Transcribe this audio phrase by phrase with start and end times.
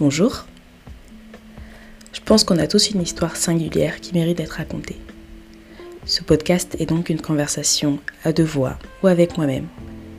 [0.00, 0.44] Bonjour.
[2.12, 4.96] Je pense qu'on a tous une histoire singulière qui mérite d'être racontée.
[6.04, 9.68] Ce podcast est donc une conversation à deux voix ou avec moi-même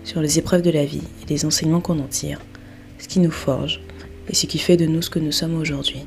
[0.05, 2.39] sur les épreuves de la vie et les enseignements qu'on en tire,
[2.99, 3.81] ce qui nous forge
[4.29, 6.05] et ce qui fait de nous ce que nous sommes aujourd'hui.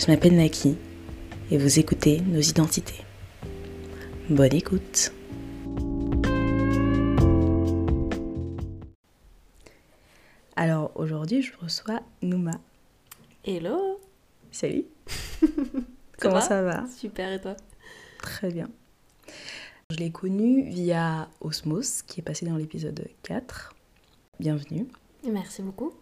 [0.00, 0.74] Je m'appelle Naki
[1.52, 3.04] et vous écoutez nos identités.
[4.28, 5.12] Bonne écoute.
[11.04, 12.58] Aujourd'hui, je reçois Nouma.
[13.44, 14.00] Hello
[14.50, 14.86] Salut.
[16.18, 16.86] Comment ça va?
[16.88, 17.56] Super, et toi?
[18.18, 18.70] Très bien.
[19.90, 23.74] Je l'ai connue via Osmos, qui est passé dans l'épisode 4.
[24.40, 24.86] Bienvenue.
[25.30, 25.92] Merci beaucoup.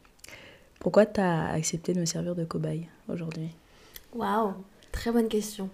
[0.78, 3.50] Pourquoi tu as accepté de me servir de cobaye aujourd'hui?
[4.14, 4.54] Waouh,
[4.92, 5.68] très bonne question.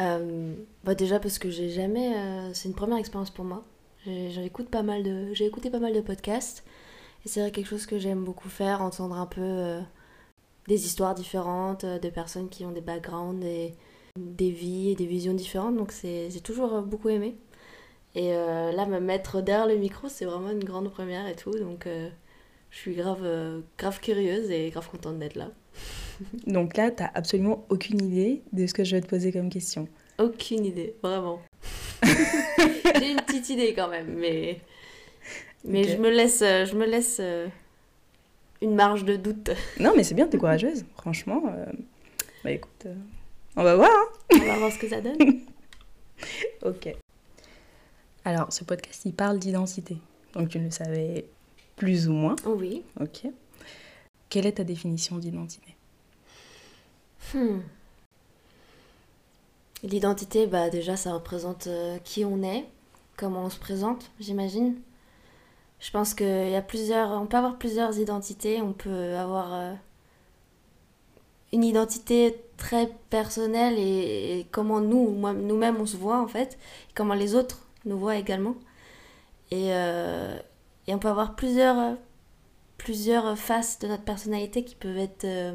[0.00, 2.16] Euh, bah déjà parce que j'ai jamais...
[2.16, 3.62] euh, c'est une première expérience pour moi.
[4.04, 6.64] J'ai j'écoute pas mal de, j'ai écouté pas mal de podcasts.
[7.24, 9.80] Et c'est vrai quelque chose que j'aime beaucoup faire, entendre un peu euh,
[10.68, 13.74] des histoires différentes, euh, de personnes qui ont des backgrounds et
[14.16, 15.76] des vies et des visions différentes.
[15.76, 17.36] Donc c'est, j'ai toujours euh, beaucoup aimé.
[18.14, 21.50] Et euh, là, me mettre derrière le micro, c'est vraiment une grande première et tout.
[21.50, 22.08] Donc euh,
[22.70, 23.26] je suis grave,
[23.76, 25.50] grave curieuse et grave contente d'être là.
[26.46, 29.88] Donc là, tu absolument aucune idée de ce que je vais te poser comme question.
[30.18, 31.40] Aucune idée, vraiment.
[32.04, 34.60] J'ai une petite idée quand même, mais,
[35.64, 37.48] mais je me laisse, euh, je me laisse euh,
[38.60, 39.50] une marge de doute.
[39.80, 40.84] Non, mais c'est bien, t'es courageuse.
[40.96, 41.66] Franchement, euh,
[42.44, 42.94] bah écoute, euh,
[43.56, 43.90] on va voir.
[43.90, 44.08] hein.
[44.34, 45.16] On va voir ce que ça donne.
[46.62, 46.94] ok.
[48.24, 49.96] Alors, ce podcast, il parle d'identité.
[50.34, 51.26] Donc tu le savais
[51.76, 52.36] plus ou moins.
[52.46, 52.82] Oui.
[53.00, 53.26] Ok.
[54.30, 55.74] Quelle est ta définition d'identité?
[57.34, 57.60] Hmm.
[59.82, 62.64] L'identité, bah déjà, ça représente euh, qui on est,
[63.16, 64.76] comment on se présente, j'imagine.
[65.80, 68.62] Je pense qu'il y a plusieurs, on peut avoir plusieurs identités.
[68.62, 69.74] On peut avoir euh,
[71.52, 76.58] une identité très personnelle et, comment nous, nous-mêmes, on se voit en fait,
[76.90, 78.56] et comment les autres nous voient également.
[79.50, 80.36] Et, euh,
[80.86, 81.96] et on peut avoir plusieurs,
[82.78, 85.54] plusieurs faces de notre personnalité qui peuvent être, euh,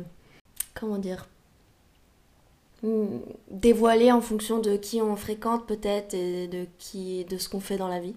[0.73, 1.27] comment dire,
[3.51, 7.77] dévoilées en fonction de qui on fréquente peut-être et de, qui, de ce qu'on fait
[7.77, 8.15] dans la vie.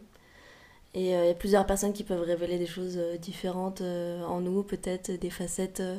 [0.95, 4.23] Et euh, il y a plusieurs personnes qui peuvent révéler des choses euh, différentes euh,
[4.25, 5.97] en nous, peut-être des facettes euh,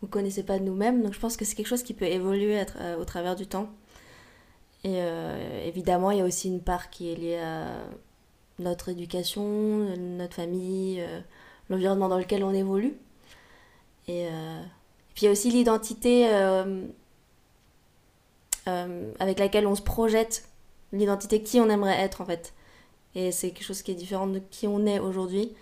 [0.00, 1.02] qu'on ne connaissait pas de nous-mêmes.
[1.02, 2.60] Donc je pense que c'est quelque chose qui peut évoluer
[2.98, 3.68] au travers du temps.
[4.84, 4.98] Et
[5.64, 7.68] évidemment, il y a aussi une part qui est liée à
[8.58, 9.44] notre éducation,
[9.96, 11.00] notre famille,
[11.70, 12.94] l'environnement dans lequel on évolue.
[14.08, 14.26] Et,
[15.14, 16.26] puis il y a aussi l'identité
[18.66, 20.48] avec laquelle on se projette,
[20.92, 22.52] l'identité qui on aimerait être en fait.
[23.14, 25.52] Et c'est quelque chose qui est différent de qui on est aujourd'hui.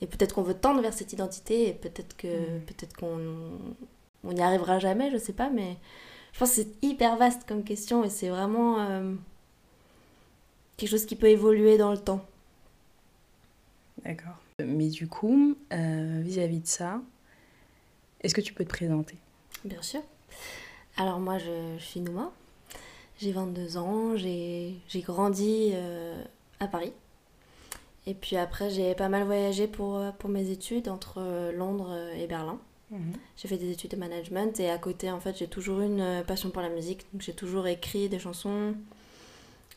[0.00, 2.60] Et peut-être qu'on veut tendre vers cette identité et peut-être que Mhm.
[2.66, 3.58] peut-être qu'on
[4.24, 5.76] on n'y arrivera jamais, je sais pas, mais
[6.32, 9.14] je pense que c'est hyper vaste comme question et c'est vraiment euh,
[10.76, 12.24] quelque chose qui peut évoluer dans le temps.
[14.04, 14.34] D'accord.
[14.62, 17.00] Mais du coup, euh, vis-à-vis de ça,
[18.20, 19.16] est-ce que tu peux te présenter?
[19.64, 20.02] Bien sûr.
[20.96, 22.32] Alors moi, je, je suis Nouma.
[23.18, 24.16] J'ai 22 ans.
[24.16, 26.22] J'ai j'ai grandi euh,
[26.60, 26.92] à Paris.
[28.06, 31.96] Et puis après, j'ai pas mal voyagé pour, euh, pour mes études entre euh, Londres
[32.16, 32.60] et Berlin.
[33.36, 36.00] J'ai fait des études de management et à côté, en fait, j'ai toujours eu une
[36.00, 37.04] euh, passion pour la musique.
[37.12, 38.74] Donc j'ai toujours écrit des chansons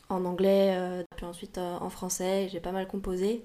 [0.08, 2.48] en anglais, euh, puis ensuite euh, en français.
[2.52, 3.44] J'ai pas mal composé.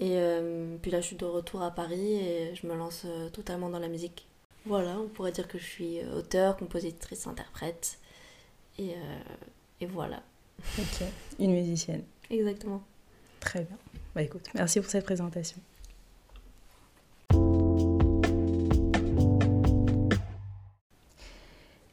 [0.00, 3.28] Et euh, puis là, je suis de retour à Paris et je me lance euh,
[3.30, 4.26] totalement dans la musique.
[4.64, 7.98] Voilà, on pourrait dire que je suis euh, auteur, compositrice, interprète.
[8.78, 9.18] Et, euh,
[9.80, 10.22] et voilà,
[10.78, 11.02] Ok.
[11.38, 12.02] Une musicienne.
[12.30, 12.82] Exactement.
[13.40, 13.76] Très bien.
[14.14, 15.58] Bah écoute, merci pour cette présentation.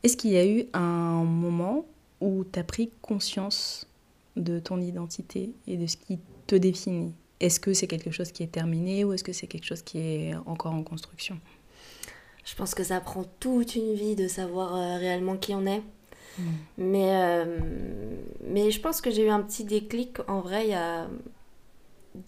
[0.04, 1.86] Est-ce qu'il y a eu un moment
[2.22, 3.88] où tu as pris conscience
[4.36, 7.14] de ton identité et de ce qui te définit?
[7.40, 9.98] Est-ce que c'est quelque chose qui est terminé ou est-ce que c'est quelque chose qui
[9.98, 11.40] est encore en construction?
[12.46, 15.82] Je pense que ça prend toute une vie de savoir euh, réellement qui on est.
[16.78, 17.60] Mais, euh,
[18.44, 21.08] mais je pense que j'ai eu un petit déclic en vrai il y a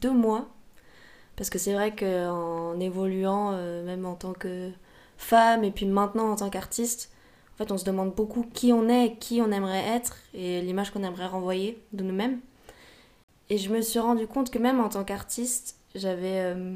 [0.02, 0.48] deux mois.
[1.36, 4.72] Parce que c'est vrai qu'en évoluant, euh, même en tant que
[5.18, 7.12] femme et puis maintenant en tant qu'artiste,
[7.54, 10.92] en fait on se demande beaucoup qui on est, qui on aimerait être et l'image
[10.92, 12.40] qu'on aimerait renvoyer de nous-mêmes.
[13.50, 16.76] Et je me suis rendu compte que même en tant qu'artiste, j'avais euh,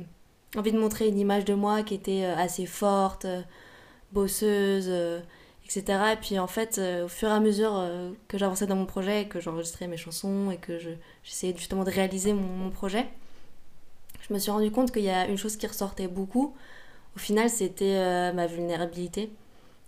[0.56, 3.26] envie de montrer une image de moi qui était assez forte,
[4.12, 5.24] bosseuse,
[5.76, 6.14] etc.
[6.14, 8.86] Et puis en fait, euh, au fur et à mesure euh, que j'avançais dans mon
[8.86, 10.90] projet, et que j'enregistrais mes chansons et que je-
[11.24, 13.08] j'essayais justement de réaliser mon, projet,
[14.28, 16.56] je me suis rendu compte qu'il y a une chose qui ressortait beaucoup
[17.16, 19.32] au final, c'était ma vulnérabilité.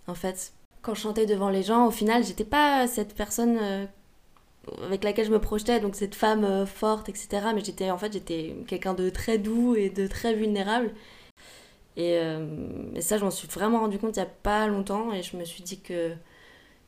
[0.08, 0.52] En fait,
[0.82, 3.58] quand je chantais devant les gens, au final, j'étais pas cette personne
[4.86, 7.28] avec laquelle je me projetais, donc cette femme forte, etc.
[7.54, 10.92] Mais j'étais en fait, j'étais quelqu'un de très doux et de très vulnérable.
[11.96, 12.18] Et,
[12.94, 15.36] et ça, je m'en suis vraiment rendu compte il y a pas longtemps, et je
[15.36, 16.12] me suis dit que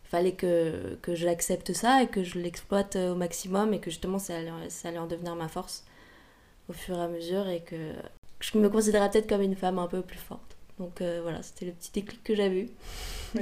[0.04, 4.36] fallait que, que j'accepte ça et que je l'exploite au maximum et que justement ça
[4.36, 5.84] allait, ça allait en devenir ma force
[6.68, 7.92] au fur et à mesure et que
[8.40, 10.56] je me considérais peut-être comme une femme un peu plus forte.
[10.78, 12.68] Donc euh, voilà, c'était le petit déclic que j'avais eu.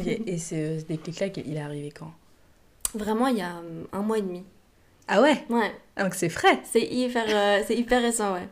[0.07, 2.13] Et ce, déclic-là, il est arrivé quand?
[2.95, 4.45] Vraiment, il y a euh, un mois et demi.
[5.09, 5.45] Ah ouais?
[5.51, 5.73] Ouais.
[5.97, 6.61] Ah, donc c'est frais?
[6.65, 8.49] C'est hyper, euh, c'est hyper récent, ouais.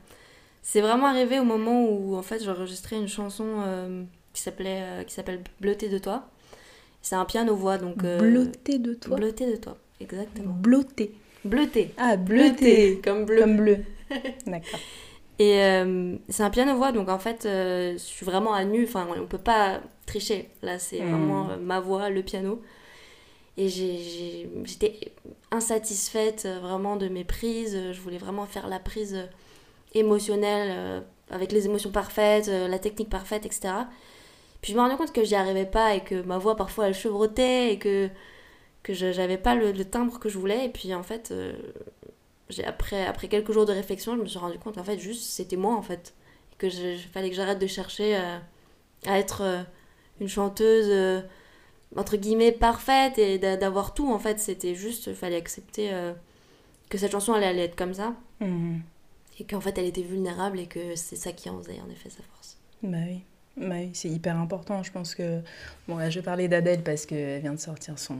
[0.62, 5.42] C'est vraiment arrivé au moment où, en fait, j'enregistrais une chanson qui s'appelait qui s'appelle
[5.60, 6.28] Bleuté de toi.
[7.02, 8.04] C'est un piano-voix, donc...
[8.04, 10.54] Euh, bleuté de toi Bleuté de toi, exactement.
[10.54, 11.12] Bleuté.
[11.44, 11.90] Bleuté.
[11.98, 13.00] Ah, bleuté.
[13.02, 13.40] Comme bleu.
[13.40, 13.78] Comme bleu.
[14.46, 14.80] D'accord.
[15.40, 18.84] Et euh, c'est un piano-voix, donc en fait, euh, je suis vraiment à nu.
[18.84, 20.50] Enfin, on peut pas tricher.
[20.62, 21.10] Là, c'est hmm.
[21.10, 22.62] vraiment ma voix, le piano.
[23.56, 25.12] Et j'étais
[25.50, 27.76] insatisfaite vraiment de mes prises.
[27.92, 29.28] Je voulais vraiment faire la prise
[29.94, 33.84] émotionnelle, avec les émotions parfaites, la technique parfaite, etc.
[34.62, 36.94] Puis je me rendais compte que j'y arrivais pas et que ma voix parfois elle
[36.94, 38.08] chevrotait et que,
[38.84, 40.66] que j'avais pas le, timbre que je voulais.
[40.66, 41.52] Et puis en fait, euh,
[42.64, 45.56] après, après quelques jours de réflexion, je me suis rendu compte qu'en fait, juste c'était
[45.56, 46.14] moi en fait.
[46.52, 48.38] Et que je, fallait que j'arrête de chercher euh,
[49.06, 49.62] à être euh,
[50.20, 51.22] une chanteuse
[51.96, 54.38] entre guillemets parfaite et d'avoir tout en fait.
[54.38, 55.90] C'était juste, il fallait accepter
[56.88, 58.14] que cette chanson allait être comme ça.
[58.38, 58.78] Mmh.
[59.38, 62.10] Et qu'en fait elle était vulnérable et que c'est ça qui en faisait en effet
[62.10, 62.58] sa force.
[62.82, 63.22] Bah oui.
[63.56, 64.82] Oui, c'est hyper important.
[64.82, 65.40] Je pense que.
[65.86, 68.16] Bon, là, je vais parler d'Adèle parce qu'elle vient de sortir son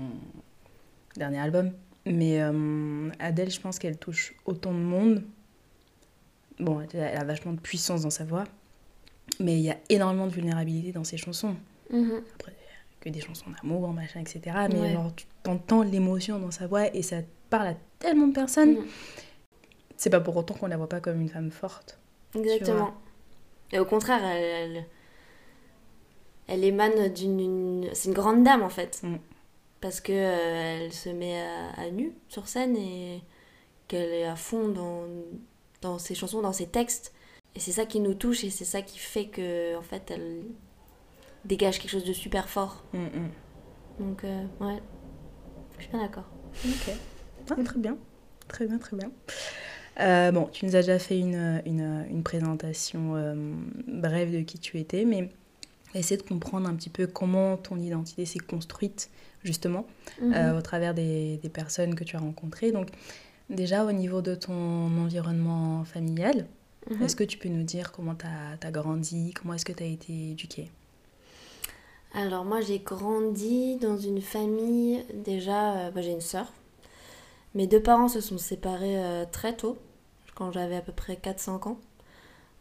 [1.17, 1.73] dernier album.
[2.05, 5.23] Mais euh, Adèle, je pense qu'elle touche autant de monde.
[6.59, 8.45] Bon, elle a vachement de puissance dans sa voix.
[9.41, 11.57] Mais il y a énormément de vulnérabilité dans ses chansons.
[11.93, 12.23] Mm-hmm.
[12.35, 12.53] Après,
[13.01, 14.57] que des chansons d'amour, machin, etc.
[14.71, 17.17] Mais alors, tu entends l'émotion dans sa voix et ça
[17.51, 18.75] parle à tellement de personnes.
[18.75, 18.87] Mm.
[20.03, 22.01] C'est pas pour autant qu'on la voit pas comme une femme forte.
[22.35, 22.93] Exactement.
[23.71, 24.85] Et au contraire, elle
[26.49, 27.89] elle émane d'une.
[27.93, 29.01] C'est une grande dame en fait.
[29.05, 29.19] Mm.
[29.81, 31.41] Parce que euh, elle se met
[31.77, 33.23] à, nu sur scène et
[33.87, 35.05] qu'elle est à fond dans,
[35.83, 37.15] dans ses chansons, dans ses textes.
[37.55, 40.43] Et c'est ça qui nous touche et c'est ça qui fait que en fait elle
[41.45, 42.83] dégage quelque chose de super fort.
[42.93, 43.31] Mm, mm.
[44.01, 44.83] Donc euh, ouais,
[45.79, 46.27] je suis bien d'accord.
[46.65, 46.93] Ok,
[47.51, 47.97] ah, très bien,
[48.49, 49.13] très bien, très bien.
[50.01, 53.15] Euh, bon, tu nous as déjà fait une, une, une présentation
[53.87, 55.29] brève de qui tu étais, mais
[55.95, 59.11] essayer de comprendre un petit peu comment ton identité s'est construite
[59.45, 59.87] justement
[60.21, 60.33] mhm.
[60.35, 62.73] euh, au travers des, des, personnes que tu as rencontrées.
[62.73, 62.89] Donc
[63.51, 64.53] déjà au niveau de ton
[64.99, 66.47] environnement familial,
[66.91, 67.03] mhm.
[67.03, 69.87] est-ce que tu peux nous dire comment tu as, grandi, comment est-ce que tu as
[69.87, 70.71] été éduquée?
[72.15, 76.53] Alors moi j'ai grandi dans une famille, déjà euh, bah, j'ai une sœur.
[77.55, 79.79] Mes deux parents se sont séparés euh, très tôt,
[80.35, 81.79] quand j'avais à peu près 4-5 ans.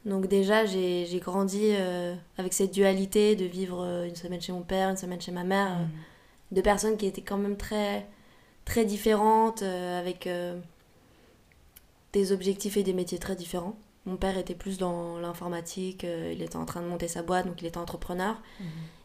[0.05, 4.63] Donc déjà, j'ai grandi euh, avec cette dualité de vivre euh, une semaine chez mon
[4.63, 6.55] père, une semaine chez ma mère, mm.
[6.55, 8.07] de personnes qui étaient quand même très,
[8.65, 10.27] très différentes, avec
[12.13, 13.77] des objectifs et des métiers très différents.
[14.05, 17.61] Mon père était plus dans l'informatique, il était en train de monter sa boîte, donc
[17.61, 18.41] il était entrepreneur.
[18.59, 18.63] Mm.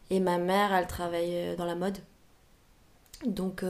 [0.09, 1.99] Et ma mère, elle travaillait dans la mode.
[3.25, 3.63] Donc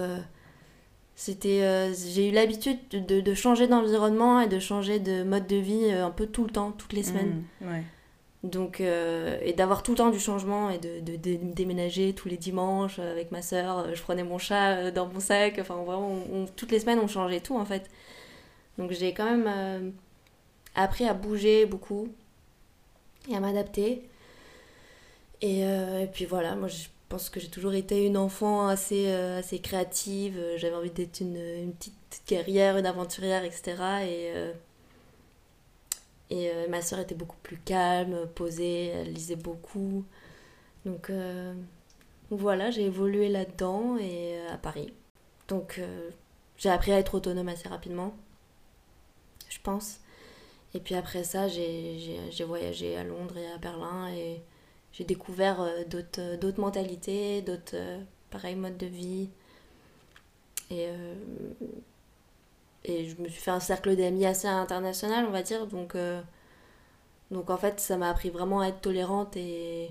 [1.19, 5.55] c'était, euh, j'ai eu l'habitude de, de, changer d'environnement et de changer de mode de
[5.55, 7.43] vie euh, un peu tout le temps, toutes les semaines.
[7.59, 7.67] Mmh,
[8.43, 11.15] Donc, euh, et d'avoir tout le temps du changement et de, de,
[11.55, 13.95] déménager tous les dimanches avec ma soeur.
[13.95, 15.57] Je prenais mon chat dans mon sac.
[15.59, 16.23] Enfin, vraiment,
[16.55, 17.89] toutes les semaines, on changeait tout en fait.
[18.77, 19.93] Donc, j'ai quand même
[20.75, 22.09] appris à bouger beaucoup
[23.27, 24.07] et à m'adapter.
[25.41, 29.07] Et, et, puis voilà, moi, je je pense que j'ai toujours été une enfant assez,
[29.07, 30.39] euh, assez créative.
[30.57, 31.95] J'avais envie d'être une, une, petite
[32.27, 33.75] guerrière, une aventurière, etc.
[34.03, 34.53] Et, euh,
[36.29, 40.05] et euh, ma soeur était beaucoup plus calme, posée, elle lisait beaucoup.
[40.85, 41.11] Donc
[42.29, 44.93] voilà, j'ai évolué là-dedans et à Paris.
[45.47, 45.81] Donc
[46.57, 48.15] j'ai appris à être autonome assez rapidement,
[49.49, 49.99] je pense.
[50.73, 54.07] Et puis après ça, j'ai voyagé à Londres et à Berlin
[54.97, 58.01] j'ai découvert euh, d'autres, euh, d'autres mentalités, d'autres euh,
[58.31, 59.29] pareils modes de vie.
[60.69, 60.89] Et,
[62.83, 65.65] et je me suis fait un cercle d'amis assez international, on va dire.
[65.65, 65.95] Donc,
[67.31, 69.89] donc en fait, ça m'a appris vraiment à être tolérante et,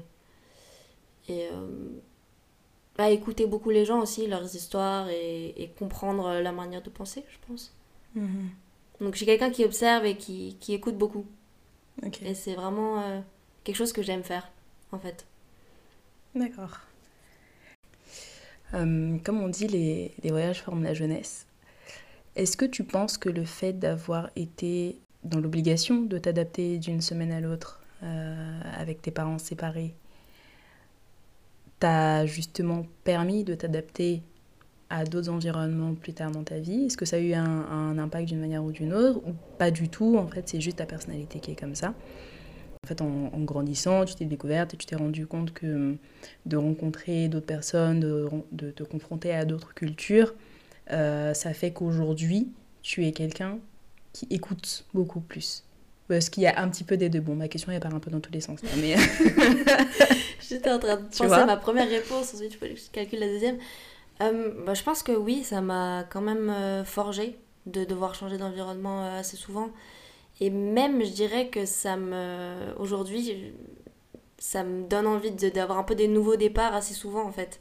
[1.30, 1.48] et
[2.98, 7.24] à écouter beaucoup les gens aussi, leurs histoires et, et comprendre la manière de penser,
[7.30, 7.72] je pense.
[8.18, 9.00] Mm-hmm.
[9.00, 11.24] Donc je suis quelqu'un qui observe et qui, qui écoute beaucoup.
[12.04, 12.28] Okay.
[12.28, 13.22] Et c'est vraiment
[13.64, 14.46] quelque chose que j'aime faire.
[14.92, 15.26] En fait.
[16.34, 16.80] D'accord.
[18.74, 21.46] Euh, comme on dit, les, voyages forment la jeunesse.
[22.34, 27.32] Est-ce que tu penses que le fait d'avoir été dans l'obligation de t'adapter d'une semaine
[27.32, 29.94] à l'autre euh, avec tes parents séparés
[31.78, 34.22] t'a justement permis de t'adapter
[34.88, 36.86] à d'autres environnements plus tard dans ta vie?
[36.86, 39.70] Est-ce que ça a eu un, un impact d'une manière ou d'une autre Ou pas
[39.70, 41.94] du tout En fait, c'est juste ta personnalité qui est comme ça?
[42.86, 45.96] En fait, en, en grandissant, tu t'es découverte et tu t'es rendu compte que
[46.44, 50.32] de rencontrer d'autres personnes, de, de te confronter à d'autres cultures,
[50.92, 52.52] euh, ça fait qu'aujourd'hui,
[52.82, 53.58] tu es quelqu'un
[54.12, 55.64] qui écoute beaucoup plus.
[56.06, 57.18] Parce qu'il y a un petit peu des deux.
[57.18, 58.62] Bon, ma question elle part un peu dans tous les sens.
[58.62, 58.94] Là, mais...
[60.48, 63.58] J'étais en train de penser à ma première réponse, ensuite je calcule la deuxième.
[64.20, 68.38] Euh, bah, je pense que oui, ça m'a quand même euh, forgé de devoir changer
[68.38, 69.70] d'environnement euh, assez souvent.
[70.40, 72.74] Et même, je dirais que ça me.
[72.78, 73.54] Aujourd'hui,
[74.38, 77.60] ça me donne envie d'avoir un peu des nouveaux départs assez souvent en fait.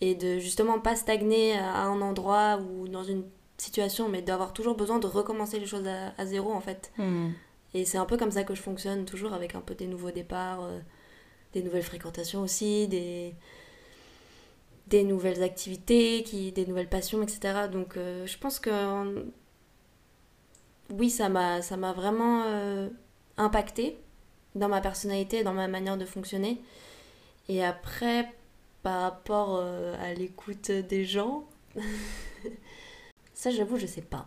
[0.00, 3.24] Et de justement pas stagner à un endroit ou dans une
[3.58, 6.90] situation, mais d'avoir toujours besoin de recommencer les choses à, à zéro en fait.
[6.98, 7.30] Hmm.
[7.74, 10.10] Et c'est un peu comme ça que je fonctionne, toujours avec un peu des nouveaux
[10.10, 10.80] départs, euh,
[11.52, 13.34] des nouvelles fréquentations aussi, des,
[14.88, 17.68] des nouvelles activités, qui, des nouvelles passions, etc.
[17.70, 18.70] Donc euh, je pense que
[20.90, 22.88] oui, ça m'a, ça m'a vraiment euh,
[23.36, 23.98] impacté
[24.54, 26.60] dans ma personnalité, dans ma manière de fonctionner.
[27.48, 28.32] Et après,
[28.82, 31.44] par rapport euh, à l'écoute des gens,
[33.34, 34.26] ça j'avoue, je sais pas.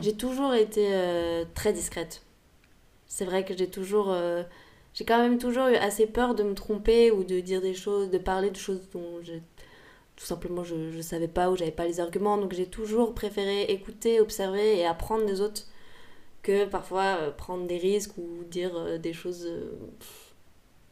[0.00, 2.22] J'ai toujours été euh, très discrète.
[3.06, 4.12] C'est vrai que j'ai toujours.
[4.92, 8.10] j'ai quand même toujours eu assez peur de me tromper ou de dire des choses,
[8.10, 9.34] de parler de choses dont je,
[10.16, 12.38] tout simplement je, je savais pas ou j'avais pas les arguments.
[12.38, 15.68] Donc j'ai toujours préféré écouter, observer et apprendre des autres
[16.44, 19.72] que parfois euh, prendre des risques ou dire euh, des choses euh,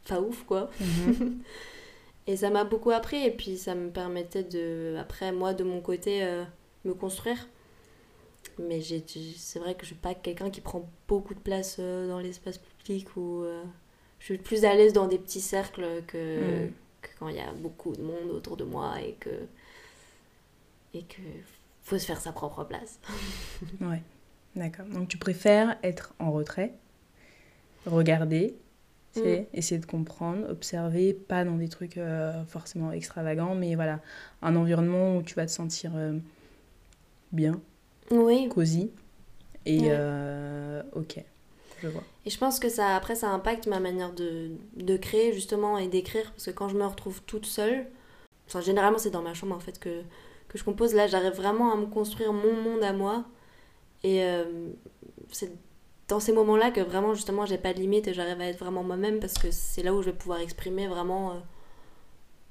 [0.07, 0.69] pas ouf quoi.
[0.81, 1.39] Mhm.
[2.27, 5.81] Et ça m'a beaucoup appris et puis ça me permettait de, après moi de mon
[5.81, 6.25] côté,
[6.85, 7.49] me construire.
[8.57, 12.59] Mais c'est vrai que je suis pas quelqu'un qui prend beaucoup de place dans l'espace
[12.59, 13.43] public ou
[14.19, 16.71] je suis plus à l'aise dans des petits cercles que, Mm.
[17.01, 19.45] que quand il y a beaucoup de monde autour de moi et que
[20.93, 21.21] et que
[21.83, 22.99] faut se faire sa propre place.
[23.81, 24.01] Ouais,
[24.55, 24.85] d'accord.
[24.87, 26.73] Donc tu préfères être en retrait,
[27.85, 28.55] regarder,
[29.11, 33.99] sais, essayer de comprendre, observer, pas dans des trucs euh, forcément extravagants, mais voilà,
[34.41, 36.13] un environnement où tu vas te sentir euh,
[37.31, 37.61] bien,
[38.11, 38.49] Oui.
[38.49, 38.91] cosy,
[39.65, 41.23] et euh, ok,
[41.81, 42.03] je vois.
[42.25, 45.87] Et je pense que ça, après, ça impacte ma manière de, de créer, justement, et
[45.87, 46.31] d'écrire.
[46.31, 47.85] Parce que quand je me retrouve toute seule,
[48.47, 50.01] enfin, généralement, c'est dans ma chambre, en fait, que,
[50.47, 50.93] que je compose.
[50.93, 53.25] Là, j'arrive vraiment à me construire mon monde à moi.
[54.03, 54.69] Et euh,
[55.31, 55.51] c'est
[56.07, 58.83] dans ces moments-là que vraiment, justement, j'ai pas de limite et j'arrive à être vraiment
[58.83, 61.39] moi-même parce que c'est là où je vais pouvoir exprimer vraiment euh,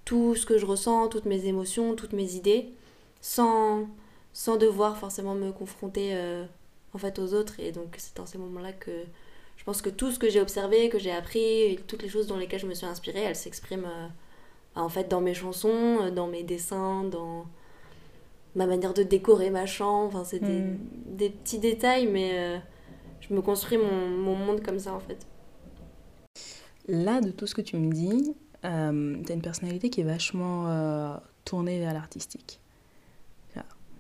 [0.05, 2.71] tout ce que je ressens, toutes mes émotions, toutes mes idées,
[3.21, 3.87] sans,
[4.33, 6.45] sans devoir forcément me confronter euh,
[6.95, 7.61] en fait aux autres.
[7.61, 8.91] Et donc, c'est dans ces moments-là que
[9.57, 12.39] je pense que tout ce que j'ai observé, que j'ai appris, toutes les choses dans
[12.39, 14.09] lesquelles je me suis inspirée, elles s'expriment euh,
[14.75, 17.47] en fait dans mes chansons, dans mes dessins, dans
[18.55, 20.09] ma manière de décorer ma chambre.
[20.17, 20.79] Enfin, c'est des, Mm.
[21.17, 22.59] des petits détails, mais euh,
[23.21, 25.27] je me construis mon, mon monde comme ça en fait.
[26.89, 30.05] Là, de tout ce que tu me dis, euh, tu as une personnalité qui est
[30.05, 32.59] vachement euh, tournée vers l'artistique.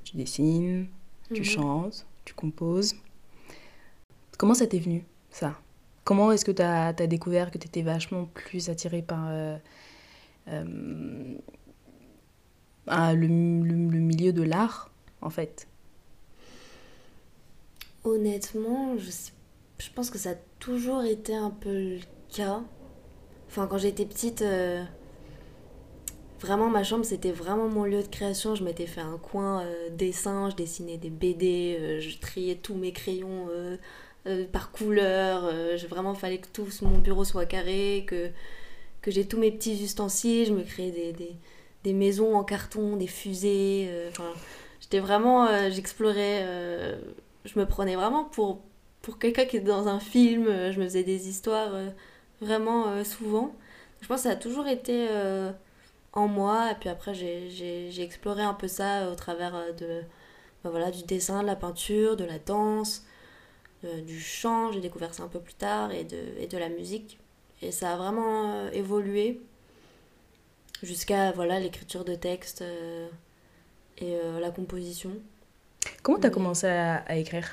[0.04, 0.88] Tu dessines,
[1.32, 1.44] tu Mhm.
[1.44, 2.94] chantes, tu composes.
[4.36, 5.54] Comment ça t'est venu, ça?
[6.04, 9.28] Comment est-ce que tu as, découvert que tu étais vachement plus attirée par
[12.86, 15.68] ah, le, le- milieu de l'art, en fait
[18.04, 19.10] Honnêtement, je,
[19.78, 22.00] je pense que ça a toujours été un peu le
[22.34, 22.62] cas.
[23.48, 24.84] Enfin, quand j'étais petite, euh,
[26.40, 28.54] vraiment ma chambre c'était vraiment mon lieu de création.
[28.54, 32.74] Je m'étais fait un coin euh, dessin, je dessinais des BD, euh, je triais tous
[32.74, 33.48] mes crayons
[34.52, 35.50] par couleur.
[35.76, 38.30] j'ai vraiment fallait que tout mon bureau soit carré, que,
[39.02, 40.46] que j'ai tous mes petits ustensiles.
[40.48, 41.36] Je me créais des,
[41.84, 43.86] des maisons en carton, des fusées.
[43.88, 44.10] euh,
[44.80, 46.40] j'étais vraiment, euh, j'explorais.
[46.44, 47.00] euh,
[47.44, 48.60] je me prenais vraiment pour,
[49.02, 50.46] pour quelqu'un qui est dans un film.
[50.72, 51.72] Je me faisais des histoires
[52.40, 53.54] vraiment souvent.
[54.00, 55.08] Je pense que ça a toujours été
[56.12, 56.70] en moi.
[56.72, 60.02] Et puis après, j'ai- exploré un peu ça au travers de,
[60.64, 63.04] ben voilà, du dessin, de la peinture, de la danse,
[64.06, 64.72] du chant.
[64.72, 67.18] J'ai découvert ça un peu plus tard et de, et de la musique.
[67.62, 69.40] Et ça a vraiment évolué
[70.82, 73.08] jusqu'à voilà l'écriture de textes euh,
[73.98, 75.10] et euh, la composition.
[76.02, 77.48] Comment tu as commencé à, à écrire,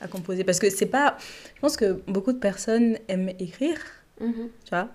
[0.00, 0.44] à composer?
[0.44, 1.16] Parce que c'est pas.
[1.54, 3.78] Je pense que beaucoup de personnes aiment écrire,
[4.18, 4.88] tu vois,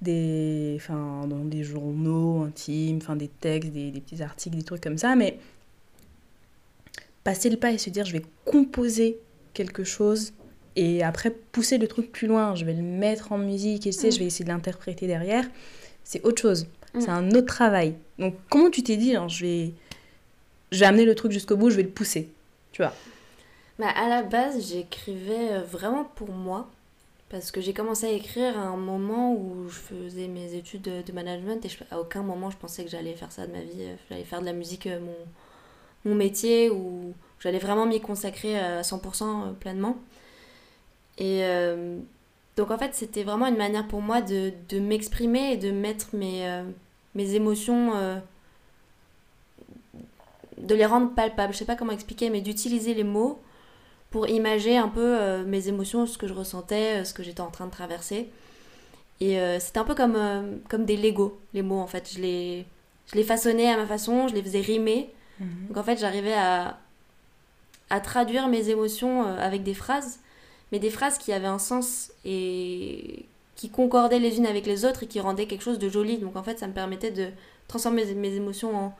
[0.00, 4.82] des, enfin, dans des journaux intimes, enfin, des textes, des, des petits articles, des trucs
[4.82, 5.38] comme ça, mais
[7.24, 9.18] passer le pas et se dire je vais composer
[9.54, 10.32] quelque chose
[10.74, 14.08] et après pousser le truc plus loin, je vais le mettre en musique et sais,
[14.08, 14.12] Mm.
[14.12, 15.44] je vais essayer de l'interpréter derrière,
[16.02, 16.66] c'est autre chose.
[16.94, 17.00] Mm.
[17.00, 17.96] C'est un autre travail.
[18.18, 19.74] Donc comment tu t'es dit, je vais
[20.72, 22.32] je vais amener le truc jusqu'au bout, je vais le pousser.
[22.72, 22.96] Tu vois?
[23.78, 26.68] Bah, à la base, j'écrivais euh, vraiment pour moi.
[27.30, 31.02] Parce que j'ai commencé à écrire à un moment où je faisais mes études de,
[31.02, 33.60] de management et je- à aucun moment je pensais que j'allais faire ça de ma
[33.62, 33.82] vie.
[33.82, 35.16] euh, J'allais faire de la musique euh, mon,
[36.04, 39.96] mon métier ou j'allais vraiment m'y consacrer à 100% euh, pleinement.
[41.18, 41.98] Et euh,
[42.56, 46.08] donc en fait, c'était vraiment une manière pour moi de, de m'exprimer et de mettre
[46.14, 46.64] mes, euh,
[47.14, 48.18] mes émotions, euh,
[50.58, 51.54] de les rendre palpables.
[51.54, 53.40] Je sais pas comment expliquer, mais d'utiliser les mots
[54.10, 57.50] pour imager un peu euh, mes émotions, ce que je ressentais, ce que j'étais en
[57.50, 58.30] train de traverser.
[59.20, 60.18] Et c'était un peu comme,
[60.68, 62.10] comme des Lego, les mots en fait.
[62.12, 62.66] Je les,
[63.06, 65.14] je les façonnais à ma façon, je les faisais rimer.
[65.38, 66.80] Donc en fait, j'arrivais à,
[67.88, 70.18] à traduire mes émotions avec des phrases,
[70.72, 75.04] mais des phrases qui avaient un sens et qui concordaient les unes avec les autres
[75.04, 76.18] et qui rendaient quelque chose de joli.
[76.18, 77.28] Donc en fait, ça me permettait de
[77.68, 78.92] transformer mes, émotions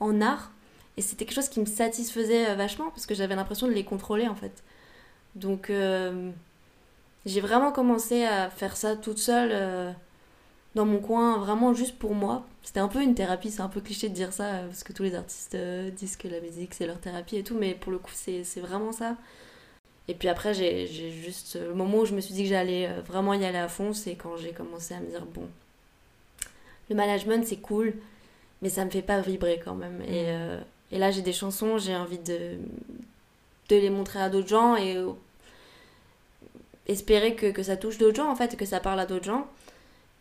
[0.00, 0.50] en, art.
[0.96, 3.84] Et c'était quelque chose qui me satisfaisait euh, vachement parce que j'avais l'impression de les
[3.84, 4.62] contrôler en fait.
[5.36, 6.30] Donc euh,
[7.24, 9.90] j'ai vraiment commencé à faire ça toute seule euh,
[10.74, 12.44] dans mon coin, vraiment juste pour moi.
[12.62, 15.02] C'était un peu une thérapie, c'est un peu cliché de dire ça parce que tous
[15.04, 15.56] les artistes
[15.96, 18.92] disent que la musique c'est leur thérapie et tout, mais pour le coup c'est vraiment
[18.92, 19.16] ça.
[20.08, 21.56] Et puis après, j'ai juste.
[21.60, 23.92] Le moment où je me suis dit que j'allais euh, vraiment y aller à fond,
[23.92, 25.48] c'est quand j'ai commencé à me dire bon,
[26.90, 27.94] le management c'est cool,
[28.62, 30.02] mais ça me fait pas vibrer quand même.
[30.02, 32.56] Et, euh, et là, j'ai des chansons, j'ai envie de,
[33.68, 35.12] de les montrer à d'autres gens et euh,
[36.88, 39.46] espérer que, que ça touche d'autres gens en fait, que ça parle à d'autres gens.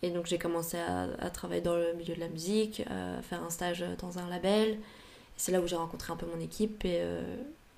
[0.03, 3.43] Et donc, j'ai commencé à, à travailler dans le milieu de la musique, à faire
[3.43, 4.77] un stage dans un label.
[5.37, 6.99] C'est là où j'ai rencontré un peu mon équipe et.
[7.01, 7.23] euh,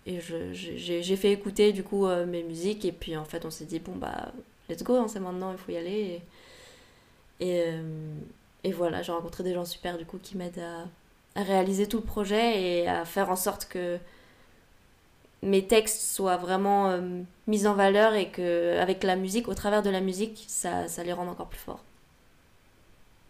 [0.05, 3.65] et j'ai fait écouter du coup euh, mes musiques et puis en fait on s'est
[3.65, 4.33] dit bon bah
[4.69, 6.21] let's go hein, c'est maintenant il faut y aller
[7.39, 10.59] et, et, euh, voilà j'ai rencontré des gens super du coup qui m'aident
[11.35, 13.97] à, réaliser tout le projet et à faire en sorte que
[15.41, 19.83] mes textes soient vraiment euh, mis en valeur et que avec la musique au travers
[19.83, 21.83] de la musique ça, ça les rende encore plus forts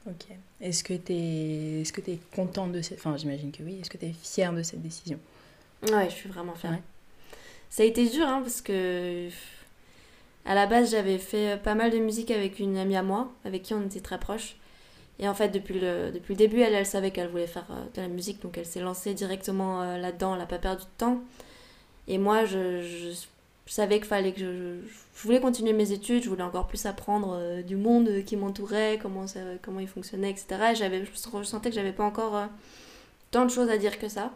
[0.06, 0.26] Ok.
[0.60, 3.00] Est-ce que tu es, que es contente de cette...
[3.00, 3.78] Enfin, j'imagine que oui.
[3.80, 5.18] Est-ce que tu es fière de cette décision?
[5.92, 6.72] Ouais, je suis vraiment fière.
[6.72, 6.82] Ouais.
[7.70, 9.30] Ça a été dur, hein, parce que
[10.46, 13.64] à la base, j'avais fait pas mal de musique avec une amie à moi, avec
[13.64, 14.58] qui on était très proches.
[15.20, 17.86] Et en fait, depuis le, depuis le début, elle, elle savait qu'elle voulait faire euh,
[17.96, 20.90] de la musique, donc elle s'est lancée directement euh, là-dedans, elle n'a pas perdu de
[20.98, 21.22] temps.
[22.08, 23.12] Et moi, je, je,
[23.66, 24.80] je savais qu'il fallait que je,
[25.16, 29.28] voulais continuer mes études, je voulais encore plus apprendre euh, du monde qui m'entourait, comment,
[29.28, 30.46] ça, comment il fonctionnait, etc.
[30.72, 32.48] Et je sentais que j'avais pas encore
[33.32, 34.32] tant de choses à dire que ça.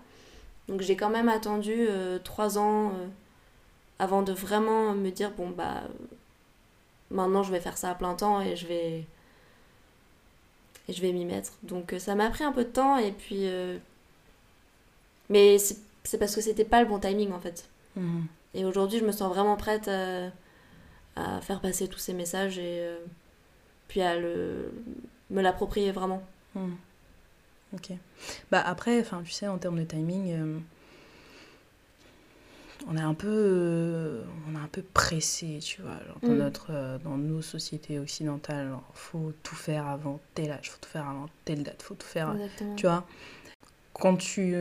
[0.67, 3.07] Donc j'ai quand même attendu euh, trois ans euh,
[3.99, 5.83] avant de vraiment me dire bon bah
[7.09, 9.05] maintenant je vais faire ça à plein temps et je vais
[10.89, 11.53] et je vais m'y mettre.
[11.63, 13.77] Donc euh, ça m'a pris un peu de temps et puis euh,
[15.29, 17.67] mais c'est parce que c'était pas le bon timing en fait.
[17.95, 18.25] Mhm.
[18.53, 20.27] Et aujourd'hui je me sens vraiment prête à,
[21.15, 22.97] à faire passer tous ces messages et euh,
[23.87, 24.71] puis à le
[25.29, 26.21] me l'approprier vraiment.
[26.55, 26.75] Mhm.
[27.77, 27.91] Ok.
[28.51, 30.57] Bah après, enfin, tu sais, en termes de timing, euh,
[32.87, 36.37] on est un peu, euh, on est un peu pressé, tu vois, genre, dans Mm.
[36.37, 40.89] notre, euh, dans nos sociétés occidentales, genre, faut tout faire avant tel âge, faut tout
[40.89, 42.75] faire avant telle date, faut tout faire, Exactement.
[42.75, 43.05] tu vois.
[43.93, 44.55] Quand tu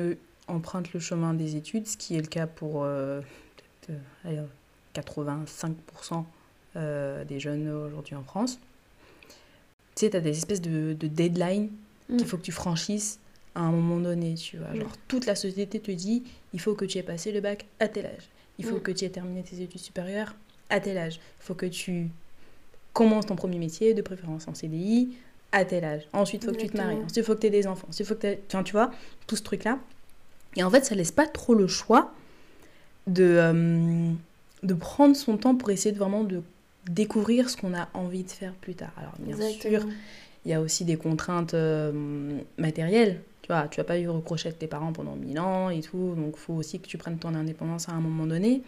[0.48, 4.40] empruntes le chemin des études, ce qui est le cas pour euh, peut-être, euh, allez,
[4.94, 6.24] 85%
[6.76, 8.58] euh, des jeunes aujourd'hui en France,
[9.94, 11.70] tu sais, tu as des espèces de, de deadlines
[12.08, 12.16] Mm.
[12.18, 13.18] qu'il faut que tu franchisses
[13.54, 14.68] à un moment donné, tu vois.
[14.68, 14.80] Mm.
[14.80, 17.88] Genre, toute la société te dit, il faut que tu aies passé le bac à
[17.88, 18.28] tel âge.
[18.58, 18.82] Il faut Mm.
[18.82, 20.34] que tu aies terminé tes études supérieures
[20.70, 21.14] à tel âge.
[21.40, 22.08] Il faut que tu
[22.92, 25.14] commences ton premier métier, de préférence en CDI,
[25.52, 26.02] à tel âge.
[26.12, 26.96] Ensuite, il faut que tu te maries.
[26.96, 27.86] Ensuite, il faut que tu aies des enfants.
[27.88, 28.90] Ensuite, il faut que t'aies- Enfin, tu vois,
[29.26, 29.78] tout ce truc-là.
[30.56, 32.12] Et en fait, ça laisse pas trop le choix
[33.06, 34.12] de, euh,
[34.62, 36.42] de prendre son temps pour essayer de vraiment de
[36.90, 38.92] découvrir ce qu'on a envie de faire plus tard.
[38.96, 39.86] Alors, bien sûr.
[40.46, 43.20] Il y a aussi des contraintes euh, matérielles.
[43.42, 45.80] Tu vois, tu vas pas vivre au crochet de tes parents pendant mille ans et
[45.80, 48.62] tout, donc il faut aussi que tu prennes ton indépendance à un moment donné.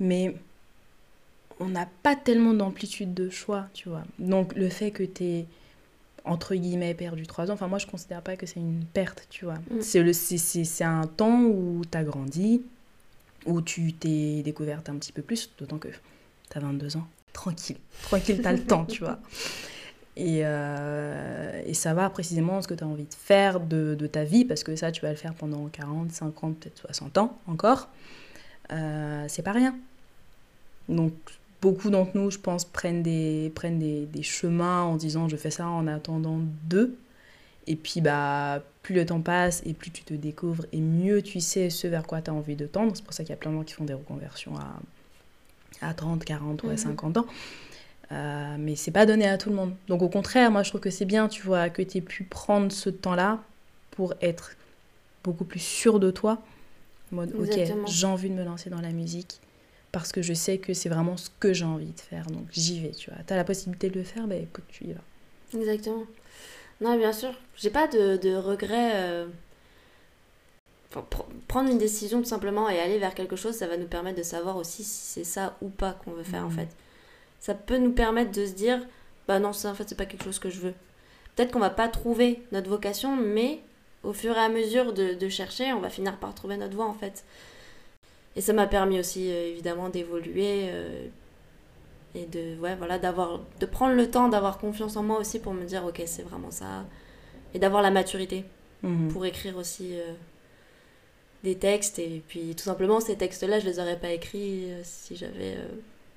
[0.00, 0.34] Mais
[1.60, 4.02] on n'a pas tellement d'amplitude de choix, tu vois.
[4.18, 5.46] Donc le fait que tu aies,
[6.24, 9.44] entre guillemets, perdu trois ans, enfin moi je considère pas que c'est une perte, tu
[9.44, 9.58] vois.
[9.70, 9.80] Mm.
[9.80, 12.62] C'est le- c'est- c'est- c'est un temps où tu as grandi,
[13.46, 17.06] où tu t'es découverte un petit peu plus, d'autant que tu as 22 ans.
[17.32, 19.18] Tranquille, tranquille, tu as le temps, tu vois.
[20.16, 24.24] et, euh, et, savoir précisément ce que tu as envie de faire de, de, ta
[24.24, 27.88] vie, parce que ça, tu vas le faire pendant 40, 50, peut-être 60 ans encore.
[28.72, 29.74] Euh, c'est pas rien.
[30.88, 31.14] Donc,
[31.62, 35.50] beaucoup d'entre nous, je pense, prennent des, prennent des, des, chemins en disant je fais
[35.50, 36.94] ça en attendant d'eux.
[37.66, 41.40] Et puis, bah, plus le temps passe et plus tu te découvres et mieux tu
[41.40, 42.92] sais ce vers quoi tu as envie de tendre.
[42.94, 45.94] C'est pour ça qu'il y a plein de gens qui font des reconversions à, à
[45.94, 47.22] 30, 40 ou à 50 mhm.
[47.22, 47.26] ans.
[48.12, 49.74] Euh, mais c'est pas donné à tout le monde.
[49.88, 52.24] Donc au contraire, moi je trouve que c'est bien, tu vois, que tu aies pu
[52.24, 53.40] prendre ce temps-là
[53.90, 54.52] pour être
[55.24, 56.42] beaucoup plus sûr de toi.
[57.12, 59.40] En mode, ok, j'ai envie de me lancer dans la musique
[59.92, 62.26] parce que je sais que c'est vraiment ce que j'ai envie de faire.
[62.26, 63.22] Donc j'y vais, tu vois.
[63.26, 65.58] Tu as la possibilité de le faire, ben écoute, tu y vas.
[65.58, 66.04] Exactement.
[66.80, 67.32] Non, bien sûr.
[67.56, 68.92] J'ai pas de, de regrets.
[68.94, 69.26] Euh,
[71.48, 74.22] prendre une décision tout simplement et aller vers quelque chose, ça va nous permettre de
[74.22, 76.56] savoir aussi si c'est ça ou pas qu'on veut faire en mmh.
[76.56, 76.68] fait.
[77.42, 78.86] Ça peut nous permettre de se dire,
[79.26, 80.74] bah non, ça en fait c'est pas quelque chose que je veux.
[81.34, 83.58] Peut-être qu'on va pas trouver notre vocation, mais
[84.04, 86.86] au fur et à mesure de, de chercher, on va finir par trouver notre voie
[86.86, 87.24] en fait.
[88.36, 91.08] Et ça m'a permis aussi euh, évidemment d'évoluer euh,
[92.14, 95.52] et de ouais voilà d'avoir de prendre le temps d'avoir confiance en moi aussi pour
[95.52, 96.84] me dire ok c'est vraiment ça
[97.54, 98.44] et d'avoir la maturité
[98.82, 99.08] mmh.
[99.08, 100.12] pour écrire aussi euh,
[101.42, 105.16] des textes et puis tout simplement ces textes là je les aurais pas écrits si
[105.16, 105.56] j'avais